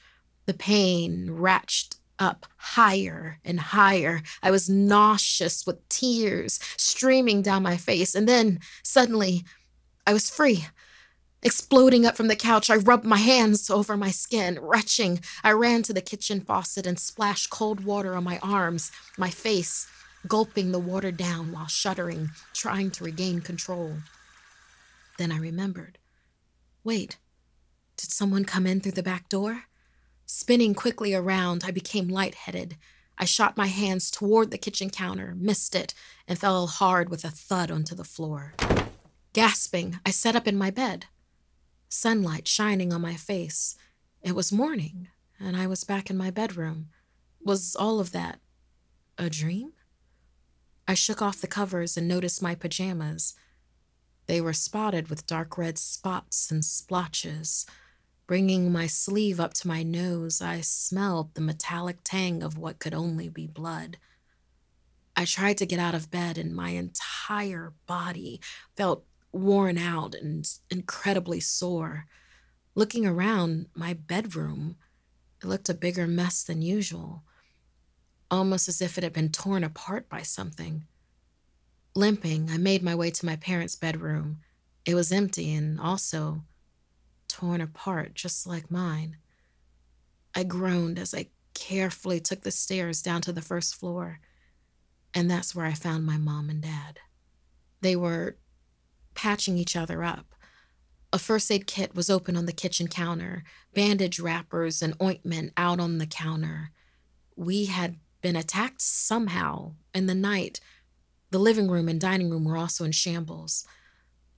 The 0.46 0.54
pain 0.54 1.28
ratcheted 1.28 1.96
up 2.20 2.46
higher 2.56 3.38
and 3.44 3.58
higher. 3.58 4.22
I 4.42 4.50
was 4.50 4.68
nauseous 4.68 5.66
with 5.66 5.88
tears 5.88 6.60
streaming 6.76 7.42
down 7.42 7.62
my 7.62 7.76
face. 7.76 8.14
And 8.14 8.28
then 8.28 8.60
suddenly, 8.84 9.42
I 10.06 10.12
was 10.12 10.30
free. 10.30 10.66
Exploding 11.42 12.04
up 12.04 12.16
from 12.16 12.28
the 12.28 12.36
couch, 12.36 12.68
I 12.68 12.76
rubbed 12.76 13.06
my 13.06 13.16
hands 13.16 13.70
over 13.70 13.96
my 13.96 14.10
skin, 14.10 14.58
retching. 14.60 15.20
I 15.42 15.52
ran 15.52 15.82
to 15.84 15.94
the 15.94 16.02
kitchen 16.02 16.42
faucet 16.42 16.86
and 16.86 16.98
splashed 16.98 17.48
cold 17.48 17.82
water 17.82 18.14
on 18.14 18.24
my 18.24 18.38
arms, 18.40 18.92
my 19.16 19.30
face, 19.30 19.86
gulping 20.26 20.72
the 20.72 20.78
water 20.78 21.10
down 21.10 21.52
while 21.52 21.66
shuddering, 21.66 22.30
trying 22.52 22.90
to 22.92 23.04
regain 23.04 23.40
control. 23.40 23.96
Then 25.18 25.32
I 25.32 25.38
remembered 25.38 25.98
wait, 26.82 27.18
did 27.96 28.10
someone 28.10 28.44
come 28.44 28.66
in 28.66 28.80
through 28.80 28.92
the 28.92 29.02
back 29.02 29.28
door? 29.28 29.64
Spinning 30.24 30.74
quickly 30.74 31.12
around, 31.12 31.62
I 31.64 31.70
became 31.70 32.08
lightheaded. 32.08 32.76
I 33.18 33.26
shot 33.26 33.56
my 33.56 33.66
hands 33.66 34.10
toward 34.10 34.50
the 34.50 34.56
kitchen 34.56 34.88
counter, 34.88 35.34
missed 35.36 35.74
it, 35.74 35.92
and 36.26 36.38
fell 36.38 36.66
hard 36.66 37.10
with 37.10 37.24
a 37.24 37.30
thud 37.30 37.70
onto 37.70 37.94
the 37.94 38.04
floor. 38.04 38.54
Gasping, 39.34 40.00
I 40.06 40.10
sat 40.10 40.34
up 40.34 40.48
in 40.48 40.56
my 40.56 40.70
bed. 40.70 41.06
Sunlight 41.90 42.48
shining 42.48 42.92
on 42.92 43.02
my 43.02 43.16
face. 43.16 43.76
It 44.22 44.34
was 44.34 44.52
morning, 44.52 45.08
and 45.38 45.56
I 45.56 45.66
was 45.66 45.84
back 45.84 46.08
in 46.08 46.16
my 46.16 46.30
bedroom. 46.30 46.88
Was 47.44 47.76
all 47.76 48.00
of 48.00 48.12
that 48.12 48.40
a 49.18 49.28
dream? 49.28 49.72
I 50.90 50.94
shook 50.94 51.22
off 51.22 51.40
the 51.40 51.46
covers 51.46 51.96
and 51.96 52.08
noticed 52.08 52.42
my 52.42 52.56
pajamas. 52.56 53.36
They 54.26 54.40
were 54.40 54.52
spotted 54.52 55.06
with 55.06 55.24
dark 55.24 55.56
red 55.56 55.78
spots 55.78 56.50
and 56.50 56.64
splotches. 56.64 57.64
Bringing 58.26 58.72
my 58.72 58.88
sleeve 58.88 59.38
up 59.38 59.54
to 59.54 59.68
my 59.68 59.84
nose, 59.84 60.42
I 60.42 60.62
smelled 60.62 61.34
the 61.34 61.42
metallic 61.42 61.98
tang 62.02 62.42
of 62.42 62.58
what 62.58 62.80
could 62.80 62.92
only 62.92 63.28
be 63.28 63.46
blood. 63.46 63.98
I 65.14 65.26
tried 65.26 65.58
to 65.58 65.64
get 65.64 65.78
out 65.78 65.94
of 65.94 66.10
bed, 66.10 66.36
and 66.36 66.56
my 66.56 66.70
entire 66.70 67.72
body 67.86 68.40
felt 68.76 69.04
worn 69.30 69.78
out 69.78 70.16
and 70.16 70.44
incredibly 70.70 71.38
sore. 71.38 72.06
Looking 72.74 73.06
around 73.06 73.66
my 73.76 73.92
bedroom, 73.92 74.74
it 75.40 75.46
looked 75.46 75.68
a 75.68 75.74
bigger 75.74 76.08
mess 76.08 76.42
than 76.42 76.62
usual, 76.62 77.22
almost 78.30 78.68
as 78.68 78.80
if 78.80 78.96
it 78.96 79.04
had 79.04 79.12
been 79.12 79.30
torn 79.30 79.64
apart 79.64 80.08
by 80.08 80.22
something. 80.22 80.84
Limping, 81.94 82.50
I 82.50 82.56
made 82.56 82.82
my 82.82 82.94
way 82.94 83.10
to 83.10 83.26
my 83.26 83.36
parents' 83.36 83.76
bedroom. 83.76 84.38
It 84.84 84.94
was 84.94 85.10
empty 85.10 85.52
and 85.54 85.80
also 85.80 86.44
torn 87.28 87.60
apart 87.60 88.14
just 88.14 88.46
like 88.46 88.70
mine. 88.70 89.16
I 90.34 90.44
groaned 90.44 90.98
as 90.98 91.14
I 91.14 91.26
carefully 91.54 92.20
took 92.20 92.42
the 92.42 92.50
stairs 92.50 93.02
down 93.02 93.20
to 93.22 93.32
the 93.32 93.42
first 93.42 93.74
floor, 93.74 94.20
and 95.12 95.30
that's 95.30 95.54
where 95.54 95.66
I 95.66 95.72
found 95.72 96.06
my 96.06 96.16
mom 96.16 96.48
and 96.48 96.62
dad. 96.62 97.00
They 97.80 97.96
were 97.96 98.36
patching 99.14 99.58
each 99.58 99.76
other 99.76 100.04
up. 100.04 100.34
A 101.12 101.18
first 101.18 101.50
aid 101.50 101.66
kit 101.66 101.94
was 101.94 102.08
open 102.08 102.36
on 102.36 102.46
the 102.46 102.52
kitchen 102.52 102.86
counter, 102.86 103.42
bandage 103.74 104.20
wrappers 104.20 104.80
and 104.80 104.94
ointment 105.02 105.52
out 105.56 105.80
on 105.80 105.98
the 105.98 106.06
counter. 106.06 106.70
We 107.34 107.66
had 107.66 107.96
been 108.20 108.36
attacked 108.36 108.82
somehow 108.82 109.74
in 109.94 110.06
the 110.06 110.14
night. 110.14 110.60
The 111.30 111.38
living 111.38 111.68
room 111.68 111.88
and 111.88 112.00
dining 112.00 112.30
room 112.30 112.44
were 112.44 112.56
also 112.56 112.84
in 112.84 112.92
shambles. 112.92 113.66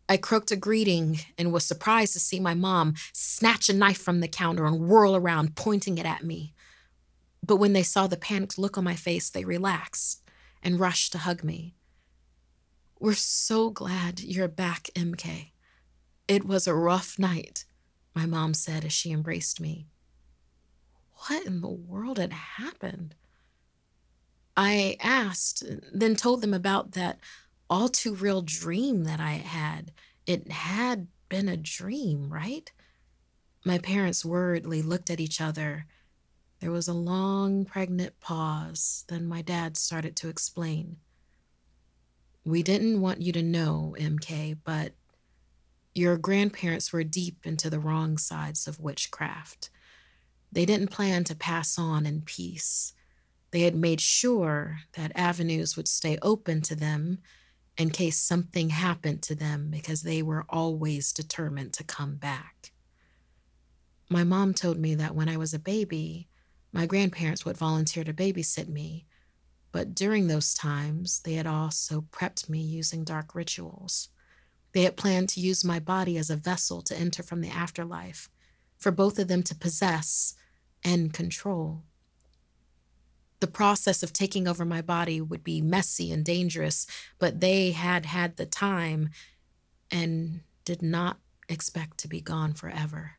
I 0.08 0.16
croaked 0.16 0.50
a 0.50 0.56
greeting 0.56 1.20
and 1.38 1.52
was 1.52 1.64
surprised 1.64 2.12
to 2.14 2.20
see 2.20 2.38
my 2.38 2.54
mom 2.54 2.94
snatch 3.12 3.68
a 3.68 3.72
knife 3.72 4.00
from 4.00 4.20
the 4.20 4.28
counter 4.28 4.66
and 4.66 4.80
whirl 4.80 5.16
around, 5.16 5.56
pointing 5.56 5.96
it 5.98 6.06
at 6.06 6.24
me. 6.24 6.54
But 7.44 7.56
when 7.56 7.72
they 7.72 7.82
saw 7.82 8.06
the 8.06 8.16
panicked 8.16 8.58
look 8.58 8.76
on 8.76 8.84
my 8.84 8.94
face, 8.94 9.30
they 9.30 9.44
relaxed 9.44 10.22
and 10.62 10.78
rushed 10.78 11.12
to 11.12 11.18
hug 11.18 11.42
me. 11.42 11.74
We're 13.00 13.14
so 13.14 13.70
glad 13.70 14.20
you're 14.20 14.48
back, 14.48 14.90
MK. 14.94 15.50
It 16.28 16.44
was 16.44 16.66
a 16.66 16.74
rough 16.74 17.18
night, 17.18 17.64
my 18.14 18.26
mom 18.26 18.54
said 18.54 18.84
as 18.84 18.92
she 18.92 19.10
embraced 19.10 19.60
me. 19.60 19.88
What 21.26 21.46
in 21.46 21.60
the 21.60 21.68
world 21.68 22.18
had 22.18 22.32
happened? 22.32 23.14
I 24.56 24.96
asked, 25.00 25.64
then 25.92 26.14
told 26.16 26.40
them 26.40 26.54
about 26.54 26.92
that 26.92 27.18
all 27.70 27.88
too 27.88 28.14
real 28.14 28.42
dream 28.42 29.04
that 29.04 29.20
I 29.20 29.32
had. 29.32 29.92
It 30.26 30.50
had 30.52 31.08
been 31.28 31.48
a 31.48 31.56
dream, 31.56 32.32
right? 32.32 32.70
My 33.64 33.78
parents 33.78 34.24
worriedly 34.24 34.82
looked 34.82 35.08
at 35.08 35.20
each 35.20 35.40
other. 35.40 35.86
There 36.60 36.70
was 36.70 36.88
a 36.88 36.92
long, 36.92 37.64
pregnant 37.64 38.20
pause. 38.20 39.04
Then 39.08 39.26
my 39.26 39.40
dad 39.40 39.76
started 39.76 40.16
to 40.16 40.28
explain. 40.28 40.96
We 42.44 42.62
didn't 42.62 43.00
want 43.00 43.22
you 43.22 43.32
to 43.32 43.42
know, 43.42 43.96
MK, 43.98 44.58
but 44.64 44.92
your 45.94 46.18
grandparents 46.18 46.92
were 46.92 47.04
deep 47.04 47.38
into 47.44 47.70
the 47.70 47.78
wrong 47.78 48.18
sides 48.18 48.66
of 48.66 48.80
witchcraft. 48.80 49.70
They 50.50 50.66
didn't 50.66 50.90
plan 50.90 51.24
to 51.24 51.34
pass 51.34 51.78
on 51.78 52.04
in 52.04 52.22
peace. 52.22 52.94
They 53.52 53.60
had 53.60 53.74
made 53.74 54.00
sure 54.00 54.80
that 54.94 55.12
avenues 55.14 55.76
would 55.76 55.88
stay 55.88 56.18
open 56.20 56.62
to 56.62 56.74
them 56.74 57.18
in 57.78 57.90
case 57.90 58.18
something 58.18 58.70
happened 58.70 59.22
to 59.22 59.34
them 59.34 59.70
because 59.70 60.02
they 60.02 60.22
were 60.22 60.44
always 60.48 61.12
determined 61.12 61.72
to 61.74 61.84
come 61.84 62.16
back. 62.16 62.72
My 64.10 64.24
mom 64.24 64.52
told 64.52 64.78
me 64.78 64.94
that 64.96 65.14
when 65.14 65.28
I 65.28 65.36
was 65.36 65.54
a 65.54 65.58
baby, 65.58 66.28
my 66.72 66.86
grandparents 66.86 67.44
would 67.44 67.56
volunteer 67.56 68.04
to 68.04 68.12
babysit 68.12 68.68
me 68.68 69.06
but 69.72 69.94
during 69.94 70.26
those 70.26 70.54
times, 70.54 71.20
they 71.20 71.32
had 71.32 71.46
also 71.46 72.02
prepped 72.12 72.48
me 72.48 72.60
using 72.60 73.04
dark 73.04 73.34
rituals. 73.34 74.10
They 74.72 74.82
had 74.82 74.98
planned 74.98 75.30
to 75.30 75.40
use 75.40 75.64
my 75.64 75.80
body 75.80 76.18
as 76.18 76.30
a 76.30 76.36
vessel 76.36 76.82
to 76.82 76.96
enter 76.96 77.22
from 77.22 77.40
the 77.40 77.48
afterlife, 77.48 78.28
for 78.78 78.92
both 78.92 79.18
of 79.18 79.28
them 79.28 79.42
to 79.44 79.54
possess 79.54 80.34
and 80.84 81.12
control. 81.12 81.84
The 83.42 83.48
process 83.48 84.04
of 84.04 84.12
taking 84.12 84.46
over 84.46 84.64
my 84.64 84.82
body 84.82 85.20
would 85.20 85.42
be 85.42 85.60
messy 85.60 86.12
and 86.12 86.24
dangerous, 86.24 86.86
but 87.18 87.40
they 87.40 87.72
had 87.72 88.06
had 88.06 88.36
the 88.36 88.46
time 88.46 89.08
and 89.90 90.42
did 90.64 90.80
not 90.80 91.18
expect 91.48 91.98
to 91.98 92.08
be 92.08 92.20
gone 92.20 92.52
forever. 92.52 93.16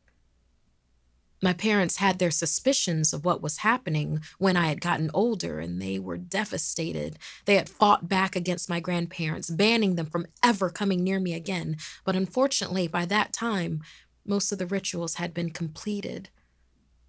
My 1.42 1.52
parents 1.52 1.98
had 1.98 2.20
their 2.20 2.32
suspicions 2.32 3.12
of 3.12 3.26
what 3.26 3.42
was 3.42 3.58
happening 3.58 4.22
when 4.38 4.56
I 4.56 4.68
had 4.68 4.80
gotten 4.80 5.12
older, 5.14 5.60
and 5.60 5.82
they 5.82 6.00
were 6.00 6.16
devastated. 6.16 7.20
They 7.44 7.56
had 7.56 7.68
fought 7.68 8.08
back 8.08 8.38
against 8.38 8.70
my 8.70 8.80
grandparents, 8.80 9.50
banning 9.50 9.96
them 9.98 10.06
from 10.06 10.28
ever 10.42 10.70
coming 10.70 11.04
near 11.04 11.20
me 11.20 11.34
again. 11.34 11.76
But 12.06 12.16
unfortunately, 12.16 12.88
by 12.88 13.04
that 13.08 13.34
time, 13.34 13.82
most 14.26 14.54
of 14.54 14.58
the 14.58 14.68
rituals 14.68 15.16
had 15.16 15.34
been 15.34 15.50
completed 15.50 16.30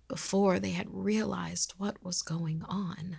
before 0.08 0.58
they 0.58 0.70
had 0.70 0.86
realized 0.90 1.74
what 1.78 2.02
was 2.02 2.22
going 2.22 2.62
on. 2.68 3.18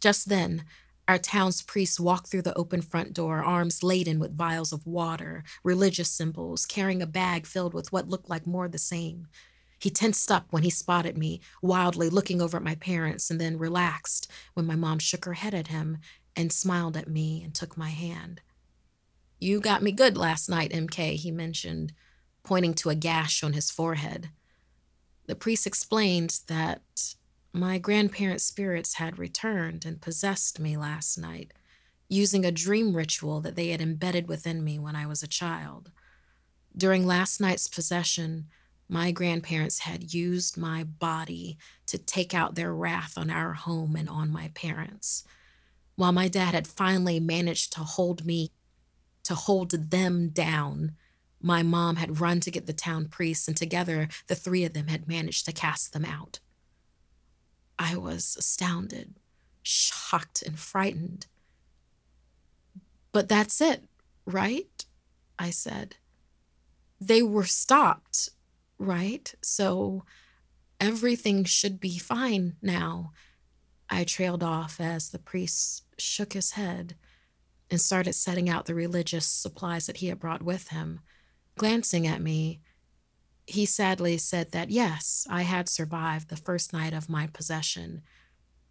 Just 0.00 0.28
then, 0.28 0.64
our 1.06 1.18
town's 1.18 1.62
priest 1.62 1.98
walked 1.98 2.28
through 2.28 2.42
the 2.42 2.56
open 2.56 2.82
front 2.82 3.12
door, 3.12 3.42
arms 3.42 3.82
laden 3.82 4.18
with 4.20 4.36
vials 4.36 4.72
of 4.72 4.86
water, 4.86 5.42
religious 5.64 6.08
symbols, 6.08 6.66
carrying 6.66 7.02
a 7.02 7.06
bag 7.06 7.46
filled 7.46 7.74
with 7.74 7.92
what 7.92 8.08
looked 8.08 8.30
like 8.30 8.46
more 8.46 8.66
of 8.66 8.72
the 8.72 8.78
same. 8.78 9.26
He 9.80 9.90
tensed 9.90 10.30
up 10.30 10.46
when 10.50 10.62
he 10.62 10.70
spotted 10.70 11.18
me, 11.18 11.40
wildly 11.62 12.10
looking 12.10 12.40
over 12.40 12.58
at 12.58 12.62
my 12.62 12.74
parents, 12.76 13.30
and 13.30 13.40
then 13.40 13.58
relaxed 13.58 14.30
when 14.54 14.66
my 14.66 14.76
mom 14.76 14.98
shook 14.98 15.24
her 15.24 15.32
head 15.32 15.54
at 15.54 15.68
him 15.68 15.98
and 16.36 16.52
smiled 16.52 16.96
at 16.96 17.08
me 17.08 17.42
and 17.42 17.54
took 17.54 17.76
my 17.76 17.88
hand. 17.88 18.40
You 19.40 19.58
got 19.58 19.82
me 19.82 19.90
good 19.90 20.16
last 20.16 20.48
night, 20.48 20.70
MK, 20.70 21.16
he 21.16 21.30
mentioned, 21.30 21.92
pointing 22.42 22.74
to 22.74 22.90
a 22.90 22.94
gash 22.94 23.42
on 23.42 23.54
his 23.54 23.70
forehead. 23.70 24.28
The 25.30 25.36
priest 25.36 25.64
explained 25.64 26.40
that 26.48 27.14
my 27.52 27.78
grandparents' 27.78 28.42
spirits 28.42 28.94
had 28.94 29.16
returned 29.16 29.86
and 29.86 30.02
possessed 30.02 30.58
me 30.58 30.76
last 30.76 31.16
night, 31.16 31.52
using 32.08 32.44
a 32.44 32.50
dream 32.50 32.96
ritual 32.96 33.40
that 33.42 33.54
they 33.54 33.68
had 33.68 33.80
embedded 33.80 34.26
within 34.26 34.64
me 34.64 34.76
when 34.76 34.96
I 34.96 35.06
was 35.06 35.22
a 35.22 35.28
child. 35.28 35.92
During 36.76 37.06
last 37.06 37.40
night's 37.40 37.68
possession, 37.68 38.48
my 38.88 39.12
grandparents 39.12 39.78
had 39.78 40.12
used 40.12 40.56
my 40.56 40.82
body 40.82 41.58
to 41.86 41.96
take 41.96 42.34
out 42.34 42.56
their 42.56 42.74
wrath 42.74 43.16
on 43.16 43.30
our 43.30 43.52
home 43.52 43.94
and 43.94 44.08
on 44.08 44.32
my 44.32 44.50
parents. 44.56 45.22
While 45.94 46.10
my 46.10 46.26
dad 46.26 46.54
had 46.54 46.66
finally 46.66 47.20
managed 47.20 47.72
to 47.74 47.84
hold 47.84 48.26
me, 48.26 48.50
to 49.22 49.36
hold 49.36 49.70
them 49.70 50.30
down, 50.30 50.96
my 51.40 51.62
mom 51.62 51.96
had 51.96 52.20
run 52.20 52.40
to 52.40 52.50
get 52.50 52.66
the 52.66 52.72
town 52.72 53.06
priest, 53.06 53.48
and 53.48 53.56
together 53.56 54.08
the 54.26 54.34
three 54.34 54.64
of 54.64 54.74
them 54.74 54.88
had 54.88 55.08
managed 55.08 55.46
to 55.46 55.52
cast 55.52 55.92
them 55.92 56.04
out. 56.04 56.40
I 57.78 57.96
was 57.96 58.36
astounded, 58.38 59.14
shocked, 59.62 60.42
and 60.42 60.58
frightened. 60.58 61.26
But 63.12 63.28
that's 63.28 63.60
it, 63.60 63.84
right? 64.26 64.84
I 65.38 65.50
said. 65.50 65.96
They 67.00 67.22
were 67.22 67.44
stopped 67.44 68.30
right? 68.80 69.32
So 69.42 70.04
everything 70.80 71.44
should 71.44 71.78
be 71.78 71.98
fine 71.98 72.56
now. 72.60 73.12
I 73.88 74.04
trailed 74.04 74.42
off 74.42 74.80
as 74.80 75.10
the 75.10 75.18
priest 75.18 75.84
shook 75.98 76.32
his 76.32 76.52
head 76.52 76.96
and 77.70 77.80
started 77.80 78.14
setting 78.14 78.48
out 78.48 78.64
the 78.64 78.74
religious 78.74 79.26
supplies 79.26 79.86
that 79.86 79.98
he 79.98 80.06
had 80.08 80.18
brought 80.18 80.42
with 80.42 80.68
him. 80.68 81.00
Glancing 81.56 82.06
at 82.06 82.22
me, 82.22 82.60
he 83.46 83.66
sadly 83.66 84.16
said 84.16 84.52
that 84.52 84.70
yes, 84.70 85.26
I 85.28 85.42
had 85.42 85.68
survived 85.68 86.28
the 86.28 86.36
first 86.36 86.72
night 86.72 86.92
of 86.92 87.08
my 87.08 87.26
possession, 87.26 88.02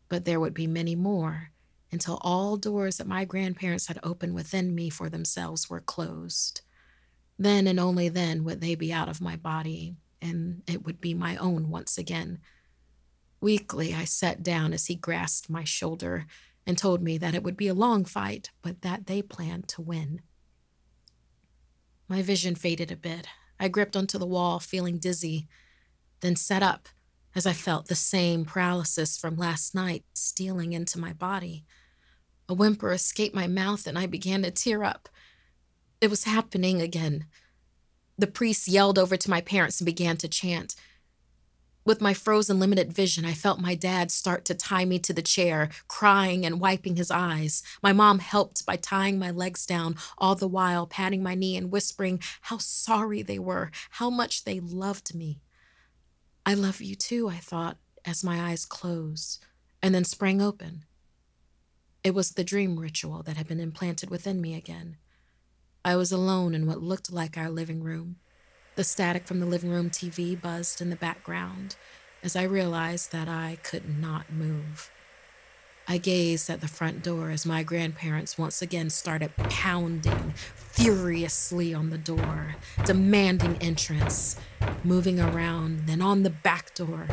but 0.08 0.26
there 0.26 0.40
would 0.40 0.54
be 0.54 0.68
many 0.68 0.96
more 0.96 1.52
until 1.92 2.20
all 2.22 2.56
doors 2.56 2.98
that 2.98 3.08
my 3.08 3.26
grandparents 3.26 3.88
had 3.88 4.00
opened 4.04 4.36
within 4.36 4.74
me 4.74 4.90
for 4.90 5.10
themselves 5.10 5.70
were 5.70 5.80
closed. 5.80 6.62
Then 7.38 7.68
and 7.68 7.80
only 7.80 8.10
then 8.10 8.44
would 8.44 8.62
they 8.62 8.76
be 8.76 8.94
out 8.94 9.10
of 9.10 9.22
my 9.22 9.36
body, 9.36 9.96
and 10.22 10.62
it 10.68 10.86
would 10.86 11.02
be 11.02 11.14
my 11.14 11.38
own 11.38 11.70
once 11.70 11.98
again. 11.98 12.40
Weakly, 13.42 13.94
I 13.94 14.04
sat 14.04 14.44
down 14.44 14.74
as 14.74 14.88
he 14.88 14.96
grasped 14.96 15.50
my 15.50 15.64
shoulder 15.64 16.26
and 16.68 16.78
told 16.78 17.02
me 17.02 17.18
that 17.18 17.34
it 17.34 17.44
would 17.44 17.58
be 17.58 17.68
a 17.68 17.74
long 17.74 18.06
fight, 18.06 18.52
but 18.62 18.82
that 18.82 19.08
they 19.08 19.22
planned 19.22 19.68
to 19.70 19.82
win. 19.82 20.22
My 22.10 22.24
vision 22.24 22.56
faded 22.56 22.92
a 22.92 22.96
bit. 22.96 23.28
I 23.60 23.68
gripped 23.68 23.96
onto 23.96 24.18
the 24.18 24.26
wall, 24.26 24.60
feeling 24.60 24.98
dizzy, 24.98 25.48
then 26.22 26.36
sat 26.36 26.64
up 26.64 26.90
as 27.36 27.46
I 27.46 27.54
felt 27.54 27.88
the 27.88 27.96
same 27.96 28.46
paralysis 28.46 29.16
from 29.16 29.38
last 29.38 29.76
night 29.76 30.04
stealing 30.14 30.74
into 30.74 31.00
my 31.00 31.14
body. 31.14 31.66
A 32.50 32.56
whimper 32.56 32.92
escaped 32.92 33.36
my 33.36 33.46
mouth 33.46 33.86
and 33.86 33.98
I 33.98 34.08
began 34.08 34.42
to 34.42 34.50
tear 34.50 34.84
up. 34.84 35.08
It 36.02 36.10
was 36.10 36.24
happening 36.24 36.82
again. 36.82 37.26
The 38.18 38.26
priest 38.28 38.68
yelled 38.68 38.98
over 38.98 39.16
to 39.16 39.30
my 39.30 39.42
parents 39.42 39.80
and 39.80 39.86
began 39.86 40.18
to 40.18 40.28
chant. 40.28 40.76
With 41.86 42.02
my 42.02 42.14
frozen, 42.14 42.60
limited 42.60 42.94
vision, 42.94 43.26
I 43.26 43.34
felt 43.34 43.60
my 43.60 43.74
dad 43.74 44.12
start 44.12 44.46
to 44.46 44.54
tie 44.54 44.86
me 44.86 45.00
to 45.00 45.14
the 45.14 45.22
chair, 45.22 45.70
crying 45.88 46.46
and 46.46 46.60
wiping 46.60 46.98
his 46.98 47.10
eyes. 47.10 47.64
My 47.82 47.94
mom 47.94 48.20
helped 48.20 48.66
by 48.66 48.76
tying 48.76 49.18
my 49.18 49.32
legs 49.32 49.66
down, 49.66 49.96
all 50.18 50.36
the 50.36 50.48
while 50.48 50.86
patting 50.86 51.24
my 51.24 51.36
knee 51.36 51.58
and 51.58 51.72
whispering 51.72 52.20
how 52.42 52.58
sorry 52.58 53.22
they 53.22 53.40
were, 53.40 53.72
how 53.92 54.10
much 54.10 54.44
they 54.44 54.60
loved 54.60 55.16
me. 55.16 55.42
I 56.46 56.54
love 56.54 56.82
you 56.82 56.96
too, 56.96 57.30
I 57.30 57.38
thought, 57.38 57.78
as 58.06 58.24
my 58.24 58.52
eyes 58.52 58.66
closed 58.66 59.44
and 59.82 59.96
then 59.96 60.04
sprang 60.04 60.42
open. 60.42 60.86
It 62.04 62.14
was 62.14 62.32
the 62.32 62.44
dream 62.44 62.80
ritual 62.80 63.24
that 63.24 63.38
had 63.38 63.48
been 63.48 63.60
implanted 63.60 64.10
within 64.10 64.42
me 64.42 64.56
again. 64.56 64.98
I 65.84 65.96
was 65.96 66.12
alone 66.12 66.54
in 66.54 66.66
what 66.66 66.82
looked 66.82 67.12
like 67.12 67.38
our 67.38 67.50
living 67.50 67.82
room. 67.82 68.18
The 68.80 68.86
static 68.86 69.28
from 69.28 69.42
the 69.42 69.46
living 69.46 69.72
room 69.72 69.90
TV 69.90 70.40
buzzed 70.40 70.80
in 70.80 70.90
the 70.90 70.96
background 70.96 71.76
as 72.24 72.38
I 72.38 72.44
realized 72.44 73.12
that 73.12 73.28
I 73.28 73.58
could 73.62 74.00
not 74.00 74.32
move. 74.32 74.90
I 75.86 75.98
gazed 75.98 76.50
at 76.50 76.62
the 76.62 76.70
front 76.70 77.04
door 77.04 77.30
as 77.30 77.46
my 77.46 77.62
grandparents 77.62 78.38
once 78.38 78.62
again 78.62 78.90
started 78.90 79.36
pounding 79.36 80.32
furiously 80.56 81.74
on 81.74 81.90
the 81.90 81.98
door, 81.98 82.56
demanding 82.86 83.58
entrance, 83.58 84.38
moving 84.86 85.20
around, 85.20 85.86
then 85.86 86.02
on 86.02 86.24
the 86.24 86.30
back 86.30 86.74
door. 86.74 87.06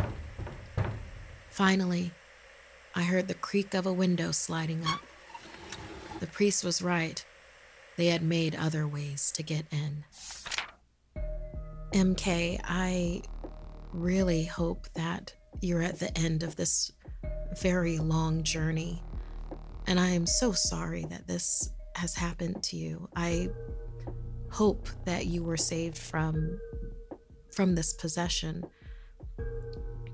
Finally, 1.51 2.13
I 2.95 3.03
heard 3.03 3.27
the 3.27 3.35
creak 3.35 3.75
of 3.75 3.87
a 3.87 3.93
window 3.93 4.31
sliding 4.31 4.87
up. 4.87 5.01
The 6.21 6.29
priest 6.29 6.63
was 6.63 6.81
right. 6.81 7.25
They 7.97 8.07
had 8.07 8.23
made 8.23 8.55
other 8.55 8.87
ways 8.87 9.33
to 9.33 9.43
get 9.43 9.67
in. 9.73 10.05
MK, 11.97 12.61
I 12.63 13.23
really 13.95 14.45
hope 14.45 14.87
that 14.93 15.35
you're 15.63 15.81
at 15.81 15.99
the 15.99 16.15
end 16.19 16.43
of 16.43 16.55
this 16.55 16.93
very 17.59 17.99
long 17.99 18.43
journey. 18.43 19.03
And 19.87 19.99
I 19.99 20.11
am 20.11 20.27
so 20.27 20.53
sorry 20.53 21.07
that 21.07 21.27
this 21.27 21.71
has 21.95 22.15
happened 22.15 22.63
to 22.65 22.77
you. 22.77 23.09
I 23.17 23.49
hope 24.51 24.91
that 25.07 25.25
you 25.25 25.43
were 25.43 25.57
saved 25.57 25.97
from 25.97 26.61
from 27.55 27.75
this 27.75 27.95
possession. 27.95 28.67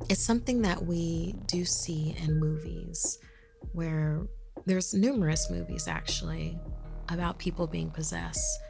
It's 0.08 0.22
something 0.22 0.62
that 0.62 0.86
we 0.86 1.34
do 1.46 1.64
see 1.64 2.14
in 2.22 2.38
movies 2.38 3.18
where 3.72 4.28
there's 4.66 4.94
numerous 4.94 5.50
movies 5.50 5.88
actually 5.88 6.56
about 7.08 7.40
people 7.40 7.66
being 7.66 7.90
possessed. 7.90 8.60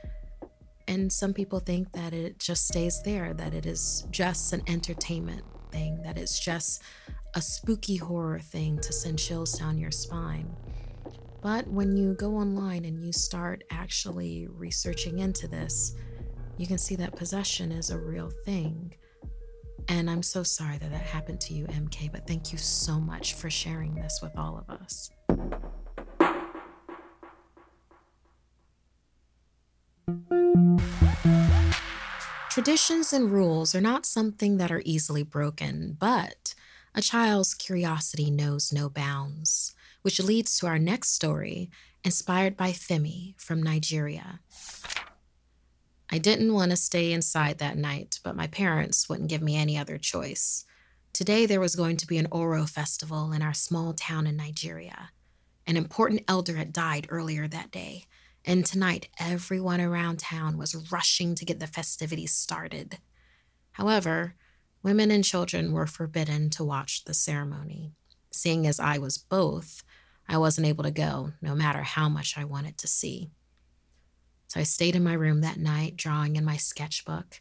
And 0.89 1.13
some 1.13 1.33
people 1.33 1.61
think 1.61 1.93
that 1.93 2.13
it 2.13 2.39
just 2.39 2.67
stays 2.67 3.03
there, 3.03 3.35
that 3.35 3.55
it 3.55 3.67
is 3.67 4.07
just 4.11 4.53
an 4.53 4.63
entertainment 4.67 5.43
thing, 5.71 6.03
that 6.03 6.19
it's 6.19 6.39
just 6.39 6.83
a 7.35 7.43
spooky 7.43 7.97
horror 7.97 8.41
thing 8.41 8.79
to 8.81 8.93
send 8.93 9.19
chills 9.19 9.59
down 9.59 9.79
your 9.79 9.91
spine. 9.91 10.55
But 11.43 11.67
when 11.67 11.97
you 11.97 12.15
go 12.15 12.37
online 12.37 12.85
and 12.85 13.03
you 13.03 13.13
start 13.13 13.65
actually 13.71 14.47
researching 14.49 15.19
into 15.19 15.49
this, 15.49 15.95
you 16.57 16.67
can 16.67 16.79
see 16.79 16.95
that 16.97 17.17
possession 17.17 17.73
is 17.73 17.91
a 17.91 17.99
real 17.99 18.31
thing. 18.45 18.95
And 19.89 20.09
I'm 20.09 20.23
so 20.23 20.43
sorry 20.43 20.79
that 20.79 20.91
that 20.91 21.03
happened 21.03 21.41
to 21.43 21.55
you, 21.55 21.67
MK, 21.67 22.13
but 22.13 22.27
thank 22.27 22.53
you 22.53 22.59
so 22.59 23.01
much 23.01 23.35
for 23.35 23.51
sharing 23.51 23.95
this 23.95 24.21
with 24.23 24.37
all 24.37 24.59
of 24.59 24.81
us. 24.81 25.11
Traditions 32.53 33.15
and 33.15 33.33
rules 33.33 33.75
are 33.75 33.81
not 33.81 34.05
something 34.05 34.59
that 34.59 34.71
are 34.71 34.83
easily 34.85 35.23
broken, 35.23 35.97
but 35.99 36.55
a 36.95 37.01
child's 37.01 37.55
curiosity 37.55 38.31
knows 38.31 38.71
no 38.71 38.91
bounds, 38.91 39.75
which 40.03 40.21
leads 40.21 40.59
to 40.59 40.67
our 40.67 40.79
next 40.79 41.15
story, 41.15 41.71
inspired 42.05 42.55
by 42.55 42.73
Femi 42.73 43.41
from 43.41 43.63
Nigeria. 43.63 44.41
I 46.11 46.19
didn't 46.19 46.53
want 46.53 46.73
to 46.73 46.77
stay 46.77 47.15
inside 47.15 47.57
that 47.57 47.79
night, 47.79 48.21
but 48.23 48.37
my 48.37 48.49
parents 48.49 49.09
wouldn't 49.09 49.31
give 49.31 49.41
me 49.41 49.57
any 49.57 49.79
other 49.79 49.97
choice. 49.97 50.67
Today, 51.15 51.47
there 51.47 51.59
was 51.59 51.75
going 51.75 51.97
to 51.97 52.07
be 52.07 52.19
an 52.19 52.29
Oro 52.31 52.67
festival 52.67 53.33
in 53.33 53.41
our 53.41 53.55
small 53.55 53.95
town 53.95 54.27
in 54.27 54.37
Nigeria. 54.37 55.09
An 55.67 55.79
important 55.79 56.25
elder 56.29 56.57
had 56.57 56.75
died 56.75 57.07
earlier 57.09 57.49
that 57.49 57.71
day, 57.71 58.05
and 58.45 58.65
tonight 58.65 59.09
everyone 59.19 59.81
around 59.81 60.19
town 60.19 60.59
was 60.59 60.91
rushing 60.91 61.35
to 61.35 61.45
get 61.45 61.61
the 61.61 61.67
festivities 61.67 62.33
started. 62.33 62.99
However, 63.73 64.35
women 64.83 65.11
and 65.11 65.25
children 65.25 65.73
were 65.73 65.87
forbidden 65.87 66.51
to 66.51 66.65
watch 66.65 67.05
the 67.05 67.15
ceremony. 67.15 67.93
Seeing 68.31 68.67
as 68.67 68.81
I 68.81 68.99
was 68.99 69.19
both, 69.19 69.83
I 70.29 70.39
wasn't 70.39 70.67
able 70.67 70.85
to 70.85 70.91
go, 70.91 71.33
no 71.41 71.55
matter 71.55 71.83
how 71.83 72.09
much 72.09 72.37
I 72.37 72.45
wanted 72.45 72.79
to 72.79 72.89
see. 72.89 73.31
So 74.49 74.61
I 74.61 74.65
stayed 74.65 74.97
in 74.97 75.05
my 75.05 75.15
room 75.15 75.41
that 75.41 75.59
night, 75.59 75.97
drawing 75.97 76.37
in 76.37 76.45
my 76.45 76.57
sketchbook. 76.57 77.41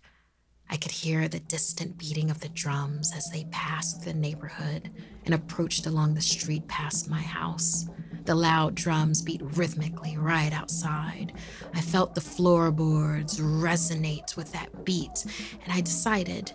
I 0.70 0.78
could 0.78 0.92
hear 0.92 1.28
the 1.28 1.42
distant 1.42 1.98
beating 1.98 2.32
of 2.32 2.40
the 2.40 2.48
drums 2.48 3.12
as 3.14 3.30
they 3.30 3.46
passed 3.52 4.06
the 4.06 4.14
neighborhood 4.14 4.90
and 5.26 5.34
approached 5.36 5.86
along 5.86 6.14
the 6.14 6.22
street 6.22 6.68
past 6.70 7.10
my 7.10 7.22
house. 7.22 7.90
The 8.24 8.36
loud 8.36 8.76
drums 8.76 9.22
beat 9.22 9.42
rhythmically 9.42 10.18
right 10.18 10.54
outside. 10.54 11.34
I 11.74 11.82
felt 11.82 12.14
the 12.14 12.22
floorboards 12.22 13.40
resonate 13.40 14.36
with 14.38 14.52
that 14.54 14.86
beat, 14.86 15.26
and 15.64 15.74
I 15.74 15.82
decided 15.82 16.52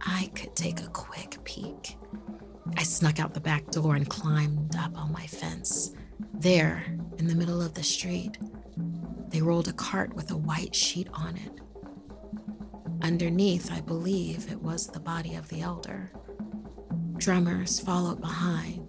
I 0.00 0.30
could 0.34 0.56
take 0.56 0.80
a 0.80 0.88
quick 0.88 1.38
peek. 1.44 1.96
I 2.76 2.82
snuck 2.82 3.20
out 3.20 3.34
the 3.34 3.40
back 3.40 3.70
door 3.70 3.94
and 3.94 4.08
climbed 4.08 4.74
up 4.76 4.96
on 4.96 5.12
my 5.12 5.26
fence. 5.26 5.92
There, 6.32 6.84
in 7.18 7.26
the 7.26 7.34
middle 7.34 7.60
of 7.60 7.74
the 7.74 7.82
street, 7.82 8.38
they 9.28 9.42
rolled 9.42 9.68
a 9.68 9.72
cart 9.72 10.14
with 10.14 10.30
a 10.30 10.36
white 10.36 10.74
sheet 10.74 11.08
on 11.12 11.36
it. 11.36 11.52
Underneath, 13.02 13.70
I 13.70 13.80
believe 13.80 14.50
it 14.50 14.60
was 14.62 14.86
the 14.86 15.00
body 15.00 15.34
of 15.34 15.48
the 15.48 15.60
elder. 15.60 16.10
Drummers 17.18 17.80
followed 17.80 18.20
behind. 18.20 18.85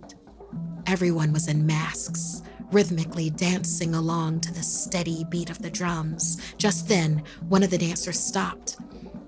Everyone 0.88 1.34
was 1.34 1.50
in 1.50 1.66
masks, 1.66 2.42
rhythmically 2.72 3.30
dancing 3.30 3.94
along 3.94 4.40
to 4.40 4.54
the 4.54 4.64
steady 4.64 5.26
beat 5.30 5.50
of 5.50 5.62
the 5.62 5.70
drums. 5.70 6.42
Just 6.58 6.88
then, 6.88 7.24
one 7.50 7.62
of 7.62 7.70
the 7.70 7.78
dancers 7.78 8.18
stopped. 8.18 8.78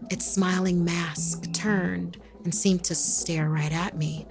Its 0.10 0.26
smiling 0.26 0.86
mask 0.86 1.52
turned 1.52 2.18
and 2.46 2.56
seemed 2.56 2.86
to 2.86 2.96
stare 2.96 3.50
right 3.50 3.74
at 3.74 3.98
me. 3.98 4.26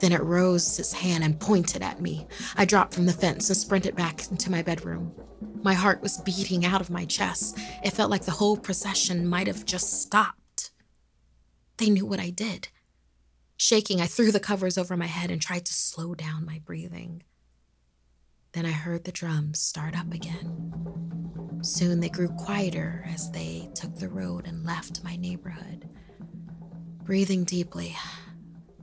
Then 0.00 0.10
it 0.10 0.20
rose 0.20 0.80
its 0.80 0.92
hand 0.92 1.22
and 1.22 1.38
pointed 1.38 1.80
at 1.80 2.00
me. 2.00 2.26
I 2.56 2.64
dropped 2.64 2.92
from 2.92 3.06
the 3.06 3.12
fence 3.12 3.48
and 3.48 3.56
sprinted 3.56 3.94
back 3.94 4.28
into 4.28 4.50
my 4.50 4.62
bedroom. 4.62 5.12
My 5.62 5.74
heart 5.74 6.02
was 6.02 6.18
beating 6.18 6.64
out 6.64 6.80
of 6.80 6.90
my 6.90 7.04
chest. 7.04 7.56
It 7.84 7.92
felt 7.92 8.10
like 8.10 8.24
the 8.24 8.32
whole 8.32 8.56
procession 8.56 9.28
might 9.28 9.46
have 9.46 9.64
just 9.64 10.02
stopped. 10.02 10.72
They 11.76 11.88
knew 11.88 12.04
what 12.04 12.18
I 12.18 12.30
did. 12.30 12.68
Shaking, 13.60 14.00
I 14.00 14.06
threw 14.06 14.30
the 14.30 14.38
covers 14.38 14.78
over 14.78 14.96
my 14.96 15.06
head 15.06 15.32
and 15.32 15.42
tried 15.42 15.66
to 15.66 15.74
slow 15.74 16.14
down 16.14 16.46
my 16.46 16.60
breathing. 16.64 17.24
Then 18.52 18.64
I 18.64 18.70
heard 18.70 19.02
the 19.02 19.10
drums 19.10 19.58
start 19.58 19.98
up 19.98 20.12
again. 20.14 20.72
Soon 21.62 21.98
they 21.98 22.08
grew 22.08 22.28
quieter 22.28 23.04
as 23.12 23.32
they 23.32 23.68
took 23.74 23.96
the 23.96 24.08
road 24.08 24.46
and 24.46 24.64
left 24.64 25.02
my 25.02 25.16
neighborhood. 25.16 25.88
Breathing 27.02 27.42
deeply, 27.42 27.96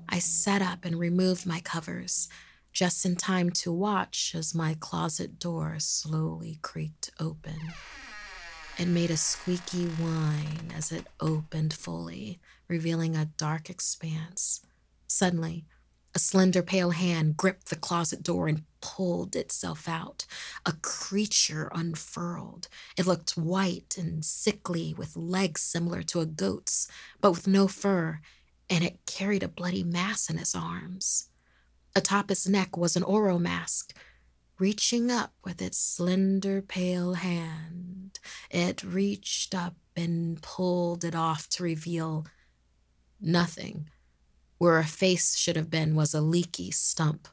I 0.10 0.20
sat 0.20 0.62
up 0.62 0.84
and 0.84 1.00
removed 1.00 1.46
my 1.46 1.62
covers, 1.62 2.28
just 2.74 3.06
in 3.06 3.16
time 3.16 3.52
to 3.52 3.72
watch 3.72 4.34
as 4.36 4.54
my 4.54 4.76
closet 4.78 5.40
door 5.40 5.78
slowly 5.80 6.60
creaked 6.62 7.12
open. 7.18 7.56
It 8.78 8.88
made 8.88 9.10
a 9.10 9.18
squeaky 9.18 9.86
whine 9.86 10.74
as 10.76 10.92
it 10.92 11.08
opened 11.22 11.74
fully, 11.74 12.40
revealing 12.68 13.16
a 13.16 13.26
dark 13.38 13.70
expanse. 13.70 14.62
Suddenly, 15.08 15.66
a 16.14 16.20
slender, 16.20 16.62
pale 16.62 16.92
hand 16.92 17.38
gripped 17.38 17.70
the 17.70 17.78
closet 17.78 18.22
door 18.22 18.50
and 18.50 18.64
pulled 18.82 19.36
itself 19.36 19.88
out. 19.88 20.26
A 20.66 20.74
creature 20.82 21.70
unfurled. 21.74 22.68
It 22.98 23.06
looked 23.06 23.38
white 23.38 23.96
and 23.98 24.26
sickly, 24.26 24.94
with 24.94 25.16
legs 25.16 25.62
similar 25.62 26.04
to 26.04 26.20
a 26.20 26.26
goat's, 26.26 26.90
but 27.22 27.32
with 27.32 27.48
no 27.48 27.70
fur, 27.70 28.20
and 28.70 28.84
it 28.84 29.06
carried 29.06 29.44
a 29.44 29.48
bloody 29.48 29.84
mass 29.84 30.30
in 30.30 30.38
its 30.38 30.54
arms. 30.54 31.30
Atop 31.96 32.30
its 32.30 32.46
neck 32.46 32.76
was 32.76 32.98
an 32.98 33.04
oro 33.04 33.40
mask. 33.40 33.94
Reaching 34.58 35.12
up 35.12 35.34
with 35.44 35.62
its 35.62 35.78
slender, 35.78 36.62
pale 36.62 37.16
hand, 37.16 38.20
it 38.50 38.84
reached 38.84 39.54
up 39.54 39.76
and 39.98 40.42
pulled 40.42 41.04
it 41.04 41.14
off 41.14 41.50
to 41.50 41.64
reveal 41.64 42.26
nothing. 43.20 43.90
Where 44.58 44.80
a 44.80 44.86
face 44.86 45.36
should 45.36 45.58
have 45.58 45.70
been 45.70 45.94
was 45.94 46.14
a 46.14 46.22
leaky 46.22 46.72
stump. 46.72 47.28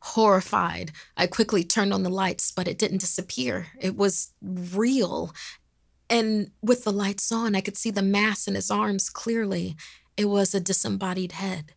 Horrified, 0.00 0.92
I 1.16 1.26
quickly 1.26 1.64
turned 1.64 1.94
on 1.94 2.02
the 2.02 2.10
lights, 2.10 2.52
but 2.52 2.68
it 2.68 2.78
didn't 2.78 3.00
disappear. 3.00 3.68
It 3.80 3.96
was 3.96 4.34
real. 4.42 5.32
And 6.10 6.50
with 6.60 6.84
the 6.84 6.92
lights 6.92 7.32
on, 7.32 7.54
I 7.56 7.62
could 7.62 7.78
see 7.78 7.90
the 7.90 8.02
mass 8.02 8.46
in 8.46 8.54
his 8.54 8.70
arms 8.70 9.08
clearly. 9.08 9.76
It 10.18 10.26
was 10.26 10.54
a 10.54 10.60
disembodied 10.60 11.32
head. 11.32 11.72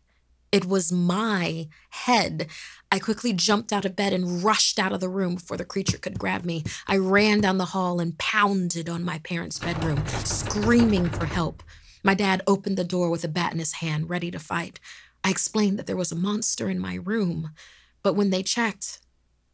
It 0.52 0.64
was 0.64 0.90
my 0.90 1.68
head. 1.90 2.48
I 2.90 2.98
quickly 2.98 3.32
jumped 3.32 3.72
out 3.72 3.84
of 3.84 3.94
bed 3.94 4.12
and 4.12 4.42
rushed 4.42 4.80
out 4.80 4.92
of 4.92 5.00
the 5.00 5.08
room 5.08 5.36
before 5.36 5.56
the 5.56 5.64
creature 5.64 5.98
could 5.98 6.18
grab 6.18 6.44
me. 6.44 6.64
I 6.88 6.96
ran 6.96 7.40
down 7.40 7.58
the 7.58 7.66
hall 7.66 8.00
and 8.00 8.18
pounded 8.18 8.88
on 8.88 9.04
my 9.04 9.18
parents' 9.20 9.60
bedroom, 9.60 10.04
screaming 10.24 11.08
for 11.08 11.24
help. 11.24 11.62
My 12.02 12.14
dad 12.14 12.42
opened 12.48 12.76
the 12.76 12.84
door 12.84 13.10
with 13.10 13.22
a 13.22 13.28
bat 13.28 13.52
in 13.52 13.60
his 13.60 13.74
hand, 13.74 14.10
ready 14.10 14.30
to 14.32 14.40
fight. 14.40 14.80
I 15.22 15.30
explained 15.30 15.78
that 15.78 15.86
there 15.86 15.96
was 15.96 16.10
a 16.10 16.16
monster 16.16 16.68
in 16.68 16.80
my 16.80 16.94
room, 16.94 17.50
but 18.02 18.14
when 18.14 18.30
they 18.30 18.42
checked, 18.42 19.00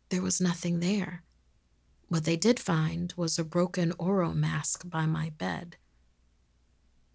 there 0.09 0.23
was 0.23 0.41
nothing 0.41 0.81
there. 0.81 1.25
What 2.09 2.25
they 2.25 2.37
did 2.37 2.61
find 2.61 3.13
was 3.17 3.39
a 3.39 3.45
broken 3.45 3.93
Oro 3.99 4.33
mask 4.33 4.89
by 4.89 5.07
my 5.07 5.31
bed. 5.37 5.77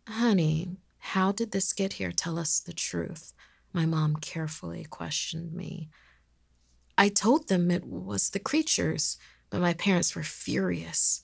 Honey, 0.08 0.78
how 0.98 1.32
did 1.32 1.52
this 1.52 1.72
get 1.74 1.94
here? 1.94 2.12
Tell 2.12 2.38
us 2.38 2.60
the 2.60 2.74
truth. 2.74 3.34
My 3.74 3.86
mom 3.86 4.18
carefully 4.18 4.86
questioned 4.86 5.54
me. 5.54 5.90
I 6.98 7.10
told 7.10 7.48
them 7.48 7.72
it 7.72 7.86
was 7.86 8.30
the 8.30 8.40
creatures, 8.40 9.18
but 9.50 9.62
my 9.62 9.74
parents 9.74 10.16
were 10.16 10.24
furious. 10.24 11.24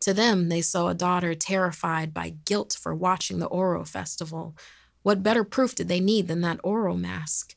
To 0.00 0.12
them, 0.12 0.48
they 0.48 0.62
saw 0.62 0.88
a 0.88 0.94
daughter 0.94 1.34
terrified 1.34 2.12
by 2.12 2.34
guilt 2.44 2.76
for 2.80 2.94
watching 2.94 3.38
the 3.38 3.46
Oro 3.46 3.84
festival. 3.84 4.56
What 5.02 5.22
better 5.22 5.44
proof 5.44 5.74
did 5.74 5.88
they 5.88 6.00
need 6.00 6.28
than 6.28 6.40
that 6.40 6.60
Oro 6.64 6.96
mask? 6.96 7.54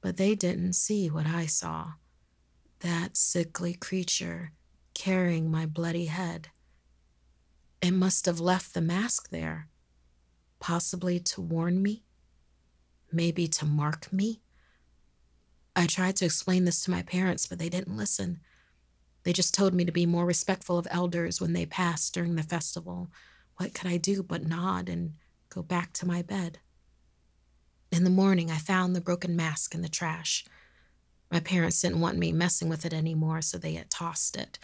But 0.00 0.16
they 0.16 0.34
didn't 0.34 0.74
see 0.74 1.10
what 1.10 1.26
I 1.26 1.46
saw 1.46 1.94
that 2.80 3.16
sickly 3.16 3.74
creature 3.74 4.52
carrying 4.94 5.50
my 5.50 5.66
bloody 5.66 6.06
head. 6.06 6.48
It 7.82 7.92
must 7.92 8.26
have 8.26 8.38
left 8.38 8.74
the 8.74 8.80
mask 8.80 9.30
there, 9.30 9.68
possibly 10.60 11.18
to 11.20 11.40
warn 11.40 11.82
me 11.82 12.05
maybe 13.16 13.48
to 13.48 13.64
mark 13.64 14.12
me. 14.12 14.42
I 15.74 15.86
tried 15.86 16.16
to 16.16 16.24
explain 16.24 16.64
this 16.64 16.84
to 16.84 16.90
my 16.90 17.02
parents, 17.02 17.46
but 17.46 17.58
they 17.58 17.68
didn't 17.68 17.96
listen. 17.96 18.40
They 19.24 19.32
just 19.32 19.54
told 19.54 19.74
me 19.74 19.84
to 19.84 19.92
be 19.92 20.06
more 20.06 20.24
respectful 20.24 20.78
of 20.78 20.86
elders 20.90 21.40
when 21.40 21.52
they 21.52 21.66
passed 21.66 22.14
during 22.14 22.36
the 22.36 22.42
festival. 22.42 23.10
What 23.56 23.74
could 23.74 23.90
I 23.90 23.96
do 23.96 24.22
but 24.22 24.46
nod 24.46 24.88
and 24.88 25.14
go 25.48 25.62
back 25.62 25.92
to 25.94 26.06
my 26.06 26.22
bed? 26.22 26.60
In 27.90 28.04
the 28.04 28.10
morning, 28.10 28.50
I 28.50 28.58
found 28.58 28.94
the 28.94 29.00
broken 29.00 29.34
mask 29.34 29.74
in 29.74 29.82
the 29.82 29.88
trash. 29.88 30.44
My 31.30 31.40
parents 31.40 31.80
didn't 31.80 32.00
want 32.00 32.18
me 32.18 32.30
messing 32.30 32.68
with 32.68 32.84
it 32.86 32.94
anymore, 32.94 33.42
so 33.42 33.58
they 33.58 33.74
had 33.74 33.90
tossed 33.90 34.36
it. 34.36 34.58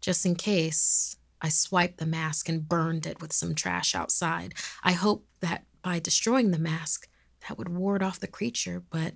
Just 0.00 0.24
in 0.24 0.34
case, 0.34 1.16
I 1.42 1.48
swiped 1.48 1.98
the 1.98 2.06
mask 2.06 2.48
and 2.48 2.68
burned 2.68 3.06
it 3.06 3.20
with 3.20 3.32
some 3.32 3.54
trash 3.54 3.94
outside. 3.94 4.54
I 4.82 4.92
hoped 4.92 5.28
that 5.40 5.64
by 5.82 5.98
destroying 5.98 6.50
the 6.50 6.58
mask, 6.58 7.08
that 7.48 7.58
would 7.58 7.68
ward 7.68 8.02
off 8.02 8.20
the 8.20 8.26
creature, 8.26 8.82
but 8.90 9.14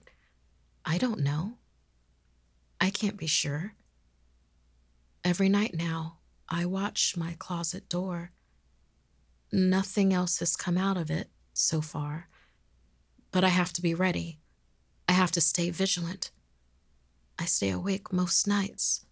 I 0.84 0.98
don't 0.98 1.20
know. 1.20 1.58
I 2.80 2.90
can't 2.90 3.16
be 3.16 3.26
sure. 3.26 3.74
Every 5.22 5.48
night 5.48 5.74
now, 5.74 6.18
I 6.48 6.66
watch 6.66 7.16
my 7.16 7.34
closet 7.38 7.88
door. 7.88 8.32
Nothing 9.52 10.12
else 10.12 10.38
has 10.40 10.56
come 10.56 10.76
out 10.76 10.96
of 10.96 11.10
it 11.10 11.30
so 11.52 11.80
far, 11.80 12.28
but 13.30 13.44
I 13.44 13.48
have 13.48 13.72
to 13.74 13.82
be 13.82 13.94
ready. 13.94 14.40
I 15.08 15.12
have 15.12 15.30
to 15.32 15.40
stay 15.40 15.70
vigilant. 15.70 16.30
I 17.38 17.46
stay 17.46 17.70
awake 17.70 18.12
most 18.12 18.46
nights 18.46 19.06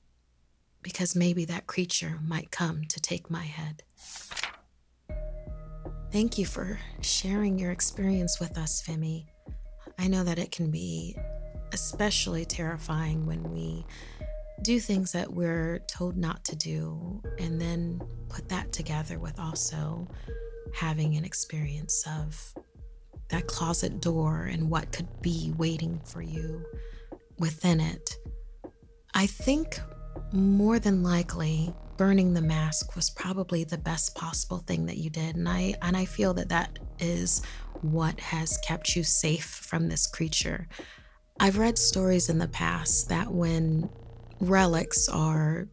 because 0.82 1.16
maybe 1.16 1.44
that 1.44 1.66
creature 1.66 2.18
might 2.26 2.50
come 2.50 2.84
to 2.88 3.00
take 3.00 3.30
my 3.30 3.44
head. 3.44 3.82
Thank 6.12 6.36
you 6.36 6.44
for 6.44 6.78
sharing 7.00 7.58
your 7.58 7.70
experience 7.70 8.38
with 8.38 8.58
us, 8.58 8.82
Femi. 8.86 9.24
I 9.98 10.08
know 10.08 10.22
that 10.24 10.38
it 10.38 10.52
can 10.52 10.70
be 10.70 11.16
especially 11.72 12.44
terrifying 12.44 13.24
when 13.24 13.42
we 13.50 13.86
do 14.60 14.78
things 14.78 15.12
that 15.12 15.32
we're 15.32 15.78
told 15.88 16.18
not 16.18 16.44
to 16.44 16.54
do, 16.56 17.22
and 17.38 17.58
then 17.58 17.98
put 18.28 18.46
that 18.50 18.72
together 18.72 19.18
with 19.18 19.40
also 19.40 20.06
having 20.74 21.16
an 21.16 21.24
experience 21.24 22.04
of 22.06 22.54
that 23.30 23.46
closet 23.46 24.00
door 24.02 24.50
and 24.52 24.68
what 24.68 24.92
could 24.92 25.08
be 25.22 25.54
waiting 25.56 25.98
for 26.04 26.20
you 26.20 26.62
within 27.38 27.80
it. 27.80 28.18
I 29.14 29.26
think 29.26 29.80
more 30.30 30.78
than 30.78 31.02
likely 31.02 31.72
burning 32.02 32.34
the 32.34 32.42
mask 32.42 32.96
was 32.96 33.10
probably 33.10 33.62
the 33.62 33.78
best 33.78 34.16
possible 34.16 34.58
thing 34.58 34.86
that 34.86 34.96
you 34.96 35.08
did 35.08 35.36
and 35.36 35.48
I 35.48 35.76
and 35.82 35.96
I 35.96 36.04
feel 36.04 36.34
that 36.34 36.48
that 36.48 36.80
is 36.98 37.42
what 37.80 38.18
has 38.18 38.58
kept 38.66 38.96
you 38.96 39.04
safe 39.04 39.44
from 39.44 39.88
this 39.88 40.08
creature. 40.08 40.66
I've 41.38 41.58
read 41.58 41.78
stories 41.78 42.28
in 42.28 42.38
the 42.38 42.48
past 42.48 43.08
that 43.10 43.30
when 43.30 43.88
relics 44.40 45.08
or 45.08 45.68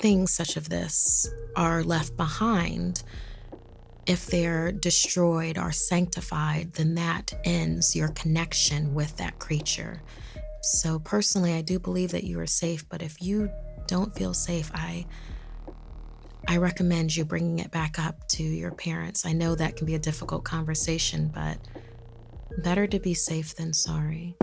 things 0.00 0.34
such 0.34 0.58
as 0.58 0.64
this 0.64 1.26
are 1.56 1.82
left 1.82 2.14
behind, 2.14 3.02
if 4.04 4.26
they're 4.26 4.70
destroyed 4.70 5.56
or 5.56 5.72
sanctified, 5.72 6.74
then 6.74 6.94
that 6.96 7.32
ends 7.44 7.96
your 7.96 8.08
connection 8.08 8.92
with 8.92 9.16
that 9.16 9.38
creature. 9.38 10.02
So, 10.60 10.98
personally, 10.98 11.54
I 11.54 11.62
do 11.62 11.78
believe 11.78 12.10
that 12.10 12.24
you 12.24 12.38
are 12.40 12.46
safe, 12.46 12.86
but 12.90 13.00
if 13.00 13.22
you 13.22 13.50
don't 13.86 14.14
feel 14.14 14.34
safe, 14.34 14.70
I. 14.74 15.06
I 16.46 16.58
recommend 16.58 17.16
you 17.16 17.24
bringing 17.24 17.58
it 17.58 17.70
back 17.70 17.98
up 17.98 18.28
to 18.28 18.42
your 18.42 18.70
parents. 18.70 19.24
I 19.24 19.32
know 19.32 19.54
that 19.54 19.76
can 19.76 19.86
be 19.86 19.94
a 19.94 19.98
difficult 19.98 20.44
conversation, 20.44 21.30
but 21.34 21.58
better 22.58 22.86
to 22.86 22.98
be 22.98 23.14
safe 23.14 23.54
than 23.56 23.72
sorry. 23.72 24.36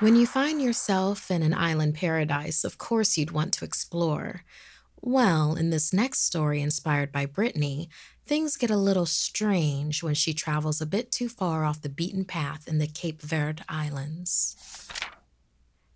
When 0.00 0.16
you 0.16 0.26
find 0.26 0.60
yourself 0.60 1.30
in 1.30 1.42
an 1.42 1.54
island 1.54 1.94
paradise, 1.94 2.64
of 2.64 2.76
course 2.76 3.16
you'd 3.16 3.30
want 3.30 3.54
to 3.54 3.64
explore. 3.64 4.42
Well, 5.00 5.54
in 5.54 5.70
this 5.70 5.92
next 5.92 6.24
story, 6.24 6.60
inspired 6.60 7.12
by 7.12 7.26
Brittany, 7.26 7.88
things 8.26 8.56
get 8.56 8.70
a 8.70 8.76
little 8.76 9.06
strange 9.06 10.02
when 10.02 10.14
she 10.14 10.34
travels 10.34 10.80
a 10.80 10.86
bit 10.86 11.12
too 11.12 11.28
far 11.28 11.64
off 11.64 11.82
the 11.82 11.88
beaten 11.88 12.24
path 12.24 12.66
in 12.66 12.78
the 12.78 12.86
Cape 12.86 13.22
Verde 13.22 13.62
Islands. 13.68 14.56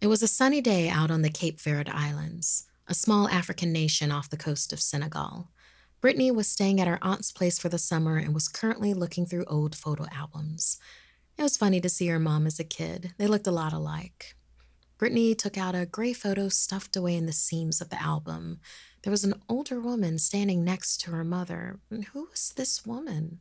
It 0.01 0.07
was 0.07 0.23
a 0.23 0.29
sunny 0.29 0.61
day 0.61 0.89
out 0.89 1.11
on 1.11 1.23
the 1.23 1.29
Cape 1.29 1.61
Verde 1.61 1.91
Islands, 1.93 2.69
a 2.87 2.95
small 2.95 3.29
African 3.29 3.73
nation 3.73 4.13
off 4.13 4.31
the 4.31 4.37
coast 4.37 4.73
of 4.73 4.79
Senegal. 4.79 5.51
Brittany 6.01 6.31
was 6.31 6.47
staying 6.47 6.81
at 6.81 6.87
her 6.87 7.01
aunt's 7.03 7.33
place 7.33 7.59
for 7.59 7.69
the 7.69 7.79
summer 7.79 8.17
and 8.17 8.33
was 8.33 8.47
currently 8.47 8.95
looking 8.95 9.27
through 9.27 9.45
old 9.47 9.75
photo 9.75 10.07
albums. 10.13 10.79
It 11.37 11.43
was 11.43 11.57
funny 11.57 11.81
to 11.81 11.89
see 11.89 12.07
her 12.07 12.21
mom 12.21 12.47
as 12.47 12.61
a 12.61 12.65
kid. 12.65 13.13
They 13.19 13.27
looked 13.27 13.49
a 13.49 13.51
lot 13.51 13.73
alike. 13.73 14.37
Brittany 14.99 15.35
took 15.35 15.59
out 15.59 15.75
a 15.75 15.85
gray 15.85 16.13
photo 16.13 16.49
stuffed 16.49 16.95
away 16.95 17.17
in 17.17 17.27
the 17.27 17.33
seams 17.33 17.81
of 17.81 17.91
the 17.91 18.01
album. 18.01 18.61
There 19.03 19.11
was 19.11 19.25
an 19.25 19.43
older 19.49 19.81
woman 19.81 20.19
standing 20.19 20.63
next 20.63 21.01
to 21.01 21.11
her 21.11 21.25
mother. 21.25 21.81
Who 21.91 22.29
was 22.31 22.53
this 22.57 22.87
woman? 22.87 23.41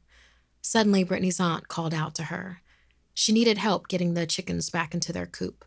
Suddenly, 0.63 1.03
Brittany's 1.03 1.39
aunt 1.39 1.67
called 1.67 1.93
out 1.93 2.15
to 2.15 2.23
her. 2.23 2.61
She 3.13 3.31
needed 3.31 3.59
help 3.59 3.87
getting 3.87 4.15
the 4.15 4.25
chickens 4.25 4.71
back 4.71 4.95
into 4.95 5.13
their 5.13 5.27
coop. 5.27 5.63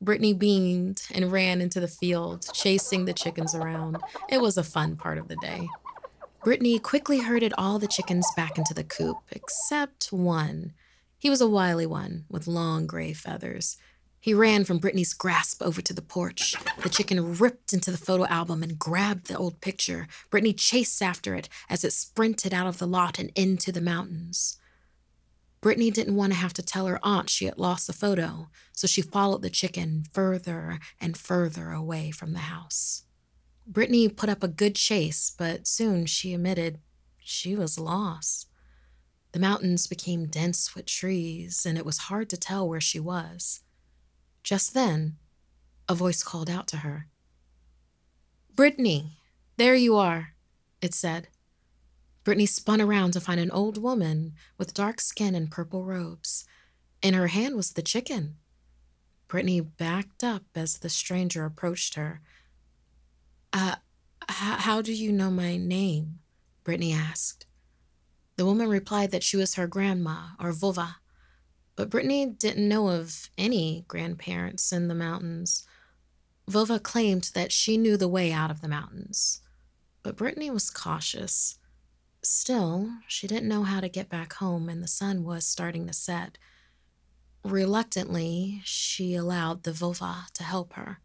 Brittany 0.00 0.32
beamed 0.32 1.02
and 1.14 1.30
ran 1.30 1.60
into 1.60 1.78
the 1.78 1.88
field, 1.88 2.48
chasing 2.54 3.04
the 3.04 3.12
chickens 3.12 3.54
around. 3.54 3.98
It 4.30 4.40
was 4.40 4.56
a 4.56 4.64
fun 4.64 4.96
part 4.96 5.18
of 5.18 5.28
the 5.28 5.36
day. 5.36 5.68
Brittany 6.42 6.78
quickly 6.78 7.18
herded 7.20 7.52
all 7.58 7.78
the 7.78 7.86
chickens 7.86 8.26
back 8.34 8.56
into 8.56 8.72
the 8.72 8.84
coop, 8.84 9.18
except 9.30 10.10
one. 10.10 10.72
He 11.18 11.28
was 11.28 11.42
a 11.42 11.48
wily 11.48 11.84
one 11.84 12.24
with 12.30 12.46
long 12.46 12.86
gray 12.86 13.12
feathers. 13.12 13.76
He 14.18 14.32
ran 14.32 14.64
from 14.64 14.78
Brittany's 14.78 15.12
grasp 15.12 15.62
over 15.62 15.82
to 15.82 15.92
the 15.92 16.02
porch. 16.02 16.54
The 16.82 16.88
chicken 16.88 17.36
ripped 17.36 17.74
into 17.74 17.90
the 17.90 17.98
photo 17.98 18.26
album 18.26 18.62
and 18.62 18.78
grabbed 18.78 19.26
the 19.26 19.36
old 19.36 19.60
picture. 19.60 20.08
Brittany 20.30 20.54
chased 20.54 21.02
after 21.02 21.34
it 21.34 21.50
as 21.68 21.84
it 21.84 21.92
sprinted 21.92 22.54
out 22.54 22.66
of 22.66 22.78
the 22.78 22.86
lot 22.86 23.18
and 23.18 23.30
into 23.34 23.70
the 23.70 23.80
mountains. 23.82 24.59
Brittany 25.60 25.90
didn't 25.90 26.16
want 26.16 26.32
to 26.32 26.38
have 26.38 26.54
to 26.54 26.62
tell 26.62 26.86
her 26.86 26.98
aunt 27.02 27.28
she 27.28 27.44
had 27.44 27.58
lost 27.58 27.86
the 27.86 27.92
photo, 27.92 28.48
so 28.72 28.86
she 28.86 29.02
followed 29.02 29.42
the 29.42 29.50
chicken 29.50 30.04
further 30.12 30.78
and 31.00 31.16
further 31.16 31.70
away 31.70 32.10
from 32.10 32.32
the 32.32 32.38
house. 32.40 33.04
Brittany 33.66 34.08
put 34.08 34.30
up 34.30 34.42
a 34.42 34.48
good 34.48 34.74
chase, 34.74 35.34
but 35.36 35.66
soon 35.66 36.06
she 36.06 36.32
admitted 36.32 36.80
she 37.18 37.54
was 37.54 37.78
lost. 37.78 38.48
The 39.32 39.38
mountains 39.38 39.86
became 39.86 40.26
dense 40.26 40.74
with 40.74 40.86
trees, 40.86 41.64
and 41.66 41.76
it 41.78 41.84
was 41.84 41.98
hard 41.98 42.30
to 42.30 42.36
tell 42.36 42.68
where 42.68 42.80
she 42.80 42.98
was. 42.98 43.60
Just 44.42 44.72
then, 44.74 45.18
a 45.88 45.94
voice 45.94 46.22
called 46.22 46.48
out 46.48 46.66
to 46.68 46.78
her. 46.78 47.06
Brittany, 48.54 49.18
there 49.56 49.74
you 49.74 49.96
are, 49.96 50.34
it 50.80 50.94
said. 50.94 51.28
Brittany 52.24 52.46
spun 52.46 52.80
around 52.80 53.12
to 53.12 53.20
find 53.20 53.40
an 53.40 53.50
old 53.50 53.78
woman 53.78 54.34
with 54.58 54.74
dark 54.74 55.00
skin 55.00 55.34
and 55.34 55.50
purple 55.50 55.84
robes. 55.84 56.44
In 57.02 57.14
her 57.14 57.28
hand 57.28 57.56
was 57.56 57.72
the 57.72 57.82
chicken. 57.82 58.36
Brittany 59.26 59.60
backed 59.60 60.22
up 60.22 60.42
as 60.54 60.78
the 60.78 60.88
stranger 60.88 61.44
approached 61.44 61.94
her. 61.94 62.20
Uh, 63.52 63.76
h- 64.28 64.60
how 64.60 64.82
do 64.82 64.92
you 64.92 65.12
know 65.12 65.30
my 65.30 65.56
name? 65.56 66.18
Brittany 66.64 66.92
asked. 66.92 67.46
The 68.36 68.44
woman 68.44 68.68
replied 68.68 69.10
that 69.12 69.22
she 69.22 69.36
was 69.36 69.54
her 69.54 69.66
grandma 69.66 70.30
or 70.38 70.52
vova, 70.52 70.96
but 71.76 71.90
Brittany 71.90 72.26
didn't 72.26 72.68
know 72.68 72.88
of 72.88 73.30
any 73.38 73.84
grandparents 73.88 74.72
in 74.72 74.88
the 74.88 74.94
mountains. 74.94 75.66
Vova 76.50 76.82
claimed 76.82 77.30
that 77.34 77.52
she 77.52 77.76
knew 77.76 77.96
the 77.96 78.08
way 78.08 78.32
out 78.32 78.50
of 78.50 78.60
the 78.60 78.68
mountains, 78.68 79.42
but 80.02 80.16
Brittany 80.16 80.50
was 80.50 80.70
cautious. 80.70 81.58
Still, 82.22 82.90
she 83.06 83.26
didn't 83.26 83.48
know 83.48 83.62
how 83.62 83.80
to 83.80 83.88
get 83.88 84.10
back 84.10 84.34
home, 84.34 84.68
and 84.68 84.82
the 84.82 84.88
sun 84.88 85.24
was 85.24 85.46
starting 85.46 85.86
to 85.86 85.92
set. 85.92 86.36
Reluctantly, 87.44 88.60
she 88.64 89.14
allowed 89.14 89.62
the 89.62 89.72
Vova 89.72 90.30
to 90.34 90.42
help 90.42 90.74
her. 90.74 91.00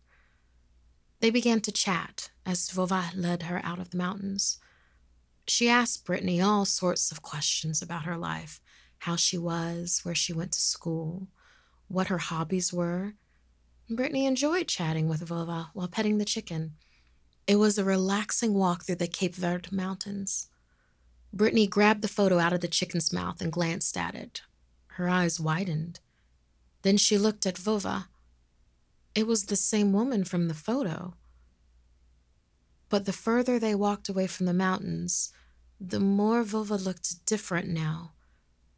They 1.21 1.29
began 1.29 1.61
to 1.61 1.71
chat 1.71 2.31
as 2.45 2.69
Vova 2.69 3.15
led 3.15 3.43
her 3.43 3.61
out 3.63 3.79
of 3.79 3.91
the 3.91 3.97
mountains. 3.97 4.59
She 5.47 5.69
asked 5.69 6.05
Brittany 6.05 6.41
all 6.41 6.65
sorts 6.65 7.11
of 7.11 7.21
questions 7.21 7.81
about 7.81 8.03
her 8.03 8.17
life 8.17 8.59
how 8.99 9.15
she 9.15 9.37
was, 9.37 10.01
where 10.03 10.15
she 10.15 10.33
went 10.33 10.51
to 10.53 10.61
school, 10.61 11.27
what 11.87 12.07
her 12.07 12.17
hobbies 12.17 12.73
were. 12.73 13.13
Brittany 13.89 14.25
enjoyed 14.25 14.67
chatting 14.67 15.07
with 15.07 15.27
Vova 15.27 15.69
while 15.73 15.87
petting 15.87 16.17
the 16.17 16.25
chicken. 16.25 16.73
It 17.47 17.57
was 17.57 17.77
a 17.77 17.83
relaxing 17.85 18.53
walk 18.53 18.83
through 18.83 18.95
the 18.95 19.07
Cape 19.07 19.35
Verde 19.35 19.69
Mountains. 19.71 20.49
Brittany 21.35 21.67
grabbed 21.67 22.01
the 22.01 22.07
photo 22.07 22.39
out 22.39 22.53
of 22.53 22.61
the 22.61 22.67
chicken's 22.69 23.11
mouth 23.11 23.41
and 23.41 23.51
glanced 23.51 23.97
at 23.97 24.15
it. 24.15 24.41
Her 24.93 25.09
eyes 25.09 25.37
widened. 25.37 25.99
Then 26.83 26.95
she 26.95 27.17
looked 27.17 27.45
at 27.45 27.55
Vova. 27.57 28.05
It 29.13 29.27
was 29.27 29.45
the 29.45 29.57
same 29.57 29.91
woman 29.91 30.23
from 30.23 30.47
the 30.47 30.53
photo. 30.53 31.15
But 32.87 33.05
the 33.05 33.11
further 33.11 33.59
they 33.59 33.75
walked 33.75 34.07
away 34.07 34.27
from 34.27 34.45
the 34.45 34.53
mountains, 34.53 35.33
the 35.77 35.99
more 35.99 36.45
Vova 36.45 36.81
looked 36.81 37.25
different 37.25 37.67
now. 37.67 38.13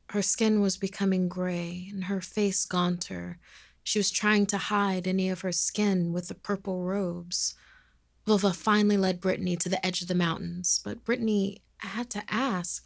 Her 0.10 0.24
skin 0.24 0.60
was 0.60 0.78
becoming 0.78 1.30
gray 1.30 1.89
and 1.91 2.06
her 2.06 2.22
face 2.22 2.65
gaunter. 2.65 3.38
She 3.84 4.00
was 4.00 4.10
trying 4.10 4.48
to 4.48 4.58
hide 4.58 5.08
any 5.08 5.30
of 5.30 5.41
her 5.41 5.52
skin 5.52 6.12
with 6.12 6.28
the 6.28 6.34
purple 6.34 6.84
robes. 6.84 7.54
Vova 8.26 8.56
finally 8.56 8.98
led 8.98 9.22
Brittany 9.22 9.56
to 9.58 9.70
the 9.70 9.86
edge 9.86 10.02
of 10.02 10.08
the 10.08 10.15
mountains, 10.15 10.82
but 10.84 11.06
Brittany 11.06 11.62
had 11.85 12.09
to 12.11 12.23
ask, 12.27 12.83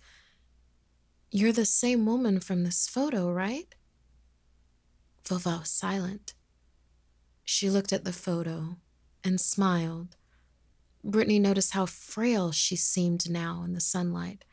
You're 1.32 1.54
the 1.54 1.66
same 1.66 2.06
woman 2.06 2.40
from 2.40 2.64
this 2.64 2.88
photo, 2.88 3.32
right? 3.32 3.74
Vova 5.24 5.60
was 5.60 5.70
silent. 5.70 6.34
She 7.44 7.70
looked 7.70 7.94
at 7.94 8.04
the 8.04 8.14
photo 8.14 8.78
and 9.24 9.40
smiled. 9.40 10.16
Brittany 11.04 11.40
noticed 11.40 11.74
how 11.74 11.86
frail 11.86 12.52
she 12.52 12.76
seemed 12.76 13.30
now 13.30 13.64
in 13.66 13.74
the 13.74 13.82
sunlight. 13.82 14.44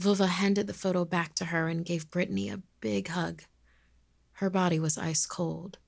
Vova 0.00 0.28
handed 0.28 0.66
the 0.66 0.74
photo 0.74 1.04
back 1.04 1.34
to 1.36 1.46
her 1.46 1.68
and 1.68 1.84
gave 1.84 2.10
Brittany 2.10 2.48
a 2.48 2.62
big 2.80 3.08
hug. 3.08 3.42
Her 4.38 4.50
body 4.50 4.80
was 4.80 4.98
ice 4.98 5.26
cold. 5.26 5.78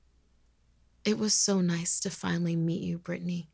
It 1.05 1.19
was 1.19 1.35
so 1.35 1.61
nice 1.61 2.01
to 2.01 2.11
finally 2.11 2.57
meet 2.57 2.83
you, 2.83 2.99
Brittany. 2.99 3.51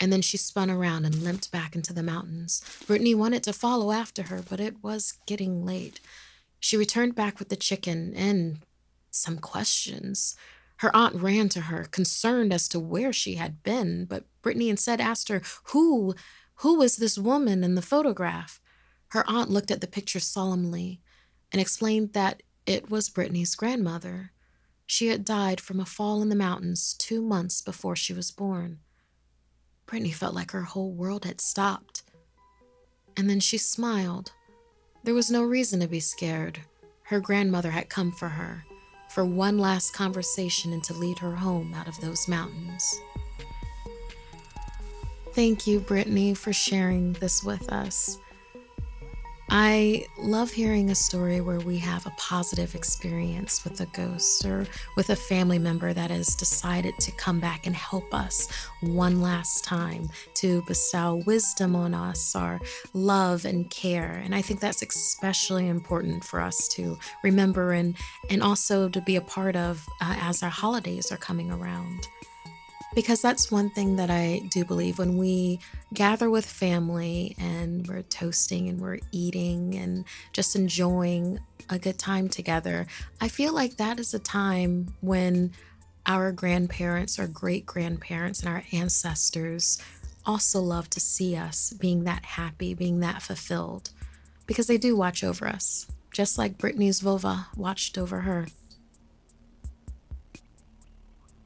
And 0.00 0.12
then 0.12 0.22
she 0.22 0.36
spun 0.36 0.70
around 0.70 1.04
and 1.04 1.22
limped 1.22 1.50
back 1.50 1.74
into 1.74 1.92
the 1.92 2.02
mountains. 2.02 2.62
Brittany 2.86 3.14
wanted 3.14 3.42
to 3.44 3.52
follow 3.52 3.90
after 3.90 4.24
her, 4.24 4.42
but 4.48 4.60
it 4.60 4.82
was 4.82 5.18
getting 5.26 5.64
late. 5.64 6.00
She 6.60 6.76
returned 6.76 7.14
back 7.14 7.38
with 7.38 7.48
the 7.48 7.56
chicken 7.56 8.14
and 8.14 8.60
some 9.10 9.38
questions. 9.38 10.36
Her 10.76 10.94
aunt 10.94 11.16
ran 11.16 11.48
to 11.50 11.62
her, 11.62 11.84
concerned 11.84 12.52
as 12.52 12.68
to 12.68 12.78
where 12.78 13.12
she 13.12 13.34
had 13.34 13.62
been, 13.64 14.04
but 14.04 14.24
Brittany 14.42 14.68
instead 14.68 15.00
asked 15.00 15.28
her, 15.28 15.42
Who, 15.64 16.14
who 16.56 16.78
was 16.78 16.96
this 16.96 17.18
woman 17.18 17.64
in 17.64 17.74
the 17.74 17.82
photograph? 17.82 18.60
Her 19.08 19.24
aunt 19.28 19.50
looked 19.50 19.70
at 19.70 19.80
the 19.80 19.86
picture 19.86 20.20
solemnly 20.20 21.00
and 21.50 21.60
explained 21.60 22.12
that 22.12 22.42
it 22.66 22.90
was 22.90 23.08
Brittany's 23.08 23.54
grandmother. 23.54 24.32
She 24.86 25.08
had 25.08 25.24
died 25.24 25.60
from 25.60 25.80
a 25.80 25.86
fall 25.86 26.22
in 26.22 26.28
the 26.28 26.36
mountains 26.36 26.94
two 26.98 27.22
months 27.22 27.60
before 27.60 27.96
she 27.96 28.12
was 28.12 28.30
born. 28.30 28.80
Brittany 29.88 30.12
felt 30.12 30.34
like 30.34 30.50
her 30.52 30.62
whole 30.62 30.92
world 30.92 31.24
had 31.24 31.40
stopped. 31.40 32.02
And 33.16 33.28
then 33.28 33.40
she 33.40 33.58
smiled. 33.58 34.32
There 35.02 35.14
was 35.14 35.30
no 35.30 35.42
reason 35.42 35.80
to 35.80 35.88
be 35.88 35.98
scared. 35.98 36.60
Her 37.04 37.20
grandmother 37.20 37.70
had 37.70 37.88
come 37.88 38.12
for 38.12 38.28
her 38.28 38.64
for 39.08 39.24
one 39.24 39.58
last 39.58 39.94
conversation 39.94 40.72
and 40.74 40.84
to 40.84 40.92
lead 40.92 41.18
her 41.18 41.34
home 41.34 41.72
out 41.74 41.88
of 41.88 41.98
those 42.00 42.28
mountains. 42.28 43.00
Thank 45.32 45.66
you, 45.66 45.80
Brittany, 45.80 46.34
for 46.34 46.52
sharing 46.52 47.14
this 47.14 47.42
with 47.42 47.72
us. 47.72 48.18
I 49.50 50.06
love 50.18 50.50
hearing 50.50 50.90
a 50.90 50.94
story 50.94 51.40
where 51.40 51.60
we 51.60 51.78
have 51.78 52.04
a 52.04 52.12
positive 52.18 52.74
experience 52.74 53.64
with 53.64 53.80
a 53.80 53.86
ghost 53.86 54.44
or 54.44 54.66
with 54.94 55.08
a 55.08 55.16
family 55.16 55.58
member 55.58 55.94
that 55.94 56.10
has 56.10 56.34
decided 56.34 56.98
to 56.98 57.12
come 57.12 57.40
back 57.40 57.66
and 57.66 57.74
help 57.74 58.12
us 58.12 58.48
one 58.82 59.22
last 59.22 59.64
time 59.64 60.10
to 60.34 60.60
bestow 60.62 61.22
wisdom 61.24 61.74
on 61.74 61.94
us, 61.94 62.36
our 62.36 62.60
love 62.92 63.46
and 63.46 63.70
care. 63.70 64.20
And 64.22 64.34
I 64.34 64.42
think 64.42 64.60
that's 64.60 64.82
especially 64.82 65.66
important 65.66 66.24
for 66.24 66.40
us 66.40 66.68
to 66.74 66.98
remember 67.22 67.72
and, 67.72 67.96
and 68.28 68.42
also 68.42 68.90
to 68.90 69.00
be 69.00 69.16
a 69.16 69.22
part 69.22 69.56
of 69.56 69.86
uh, 70.02 70.14
as 70.20 70.42
our 70.42 70.50
holidays 70.50 71.10
are 71.10 71.16
coming 71.16 71.50
around. 71.50 72.06
Because 72.98 73.22
that's 73.22 73.48
one 73.52 73.70
thing 73.70 73.94
that 73.94 74.10
I 74.10 74.42
do 74.50 74.64
believe 74.64 74.98
when 74.98 75.18
we 75.18 75.60
gather 75.94 76.28
with 76.28 76.44
family 76.44 77.36
and 77.38 77.86
we're 77.86 78.02
toasting 78.02 78.68
and 78.68 78.80
we're 78.80 78.98
eating 79.12 79.76
and 79.76 80.04
just 80.32 80.56
enjoying 80.56 81.38
a 81.70 81.78
good 81.78 81.96
time 81.96 82.28
together, 82.28 82.88
I 83.20 83.28
feel 83.28 83.54
like 83.54 83.76
that 83.76 84.00
is 84.00 84.14
a 84.14 84.18
time 84.18 84.96
when 85.00 85.52
our 86.06 86.32
grandparents, 86.32 87.20
our 87.20 87.28
great 87.28 87.66
grandparents, 87.66 88.40
and 88.40 88.48
our 88.48 88.64
ancestors 88.72 89.80
also 90.26 90.60
love 90.60 90.90
to 90.90 90.98
see 90.98 91.36
us 91.36 91.72
being 91.74 92.02
that 92.02 92.24
happy, 92.24 92.74
being 92.74 92.98
that 92.98 93.22
fulfilled, 93.22 93.90
because 94.44 94.66
they 94.66 94.76
do 94.76 94.96
watch 94.96 95.22
over 95.22 95.46
us, 95.46 95.86
just 96.10 96.36
like 96.36 96.58
Brittany's 96.58 97.00
Vova 97.00 97.46
watched 97.56 97.96
over 97.96 98.22
her. 98.22 98.48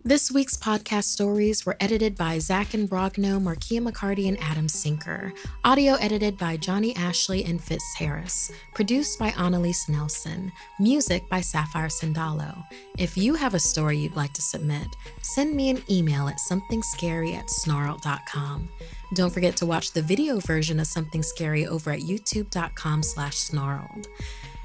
This 0.04 0.32
week's 0.32 0.56
podcast 0.56 1.04
stories 1.04 1.64
were 1.64 1.76
edited 1.78 2.16
by 2.16 2.40
Zach 2.40 2.74
and 2.74 2.90
Brogno, 2.90 3.40
Markia 3.40 3.80
McCarty, 3.80 4.26
and 4.26 4.36
Adam 4.40 4.68
Sinker. 4.68 5.32
Audio 5.62 5.94
edited 5.94 6.36
by 6.36 6.56
Johnny 6.56 6.94
Ashley 6.96 7.44
and 7.44 7.62
Fitz 7.62 7.94
Harris. 7.96 8.50
Produced 8.74 9.20
by 9.20 9.28
Annalise 9.38 9.88
Nelson. 9.88 10.50
Music 10.80 11.28
by 11.30 11.40
Sapphire 11.40 11.86
Sandalo. 11.86 12.64
If 12.98 13.16
you 13.16 13.36
have 13.36 13.54
a 13.54 13.60
story 13.60 13.96
you'd 13.96 14.16
like 14.16 14.32
to 14.32 14.42
submit, 14.42 14.88
send 15.22 15.54
me 15.54 15.70
an 15.70 15.80
email 15.88 16.26
at 16.26 16.38
somethingscary 16.50 17.34
at 17.36 17.46
snarled.com. 17.46 18.70
Don't 19.14 19.32
forget 19.32 19.56
to 19.56 19.66
watch 19.66 19.92
the 19.92 20.00
video 20.00 20.40
version 20.40 20.80
of 20.80 20.86
Something 20.86 21.22
Scary 21.22 21.66
over 21.66 21.90
at 21.90 22.00
youtube.com 22.00 23.02
slash 23.02 23.36
snarled. 23.36 24.08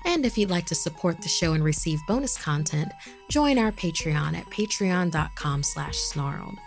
And 0.05 0.25
if 0.25 0.37
you'd 0.37 0.49
like 0.49 0.65
to 0.67 0.75
support 0.75 1.21
the 1.21 1.27
show 1.27 1.51
and 1.51 1.63
receive 1.63 1.99
bonus 2.07 2.37
content, 2.37 2.91
join 3.29 3.57
our 3.59 3.73
Patreon 3.73 4.37
at 4.37 4.45
patreon.com 4.45 5.63
slash 5.63 5.97
snarled. 5.97 6.57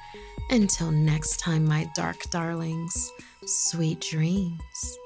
Until 0.50 0.90
next 0.90 1.38
time, 1.40 1.64
my 1.64 1.88
dark 1.94 2.28
darlings, 2.30 3.10
sweet 3.46 4.00
dreams. 4.00 4.98